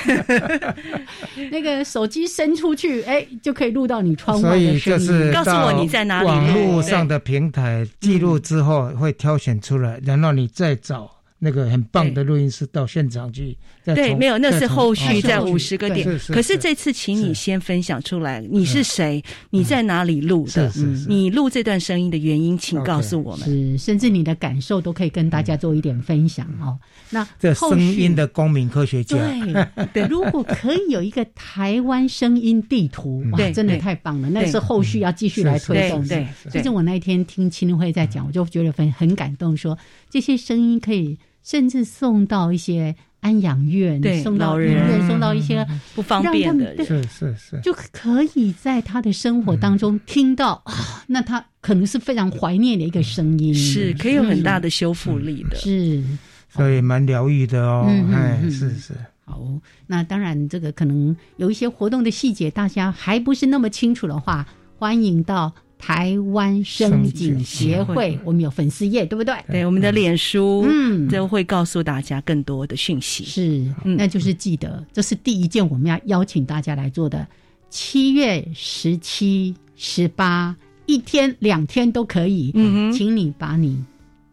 [1.49, 5.33] 那个手机伸出去，哎，就可以录到你窗外的声音。
[5.33, 6.27] 告诉我你在哪里。
[6.27, 11.16] 网络上的平台记录之后会挑选出来，然后你再找。
[11.39, 16.07] 那个很棒的录音师到现场去，对，没有，那是后续在五十个点。
[16.29, 19.23] 可是这次，请你先分享出来，你是谁？
[19.51, 20.71] 你在哪里录的？
[21.07, 23.47] 你录这段声音的原因，请告诉我们。
[23.47, 26.77] 是，甚至你的感受都可以跟大家做一点分享哦。
[27.11, 29.17] 那这声音的公民科学家，
[29.93, 34.29] 对，如果可以有一个台湾声音地图，哇，真的太棒了。
[34.29, 36.05] 那是后续要继续来推动。
[36.07, 39.77] 对，就是我那一天听青会在讲，我就觉得很很感动，说
[40.09, 41.17] 这些声音可以。
[41.43, 56.03] 甚至送到一些安养院，送到医院，送到一些不方便的人，是是是，就可以在他的生活当中听到啊，那他可能是非常怀念的一个声音，是可以有很大的修复力的，是，
[56.49, 58.93] 所以蛮疗愈的哦，哎，是是。
[59.23, 59.41] 好，
[59.85, 64.45] 那当然这个可能有一些活动的细节，大家还不是那么清楚的话，
[64.77, 65.55] 欢迎到。
[65.77, 69.35] 台湾声景协会，我们有粉丝页，对不对？
[69.47, 73.23] 对，我们的脸书，嗯，都会告诉大家更多的讯息。
[73.23, 77.25] 是，那就是记得，这是第一件我们要邀请大家来做的。
[77.69, 80.55] 七月十七、十八，
[80.85, 82.51] 一天、两天都可以。
[82.55, 83.77] 嗯请你把你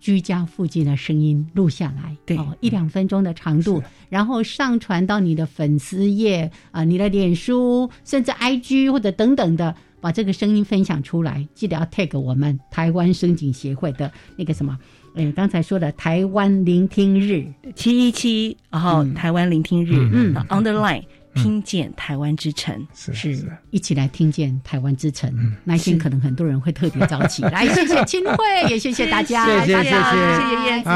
[0.01, 9.74] 居家附近的声音录下来，对，一两分钟的长度，然后上传到你的粉丝页啊，你的脸书，甚至 IG 或者等等的。
[10.05, 14.79] 把这个声音分享出来，记得要 tag 我们台湾声景协会的那个什么，
[15.15, 17.47] 嗯，刚才说的台湾聆听日。
[17.75, 21.03] 七一七，然后台湾聆听日，嗯，underline
[21.35, 25.33] 听见台湾之城，是是一起来听见台湾之城。
[25.65, 27.43] 那一天可能很多人会特别早起。
[27.45, 29.91] 来，谢谢金慧，也谢谢大家，谢谢谢谢。
[29.91, 29.91] 谢
[30.51, 30.91] 谢燕子。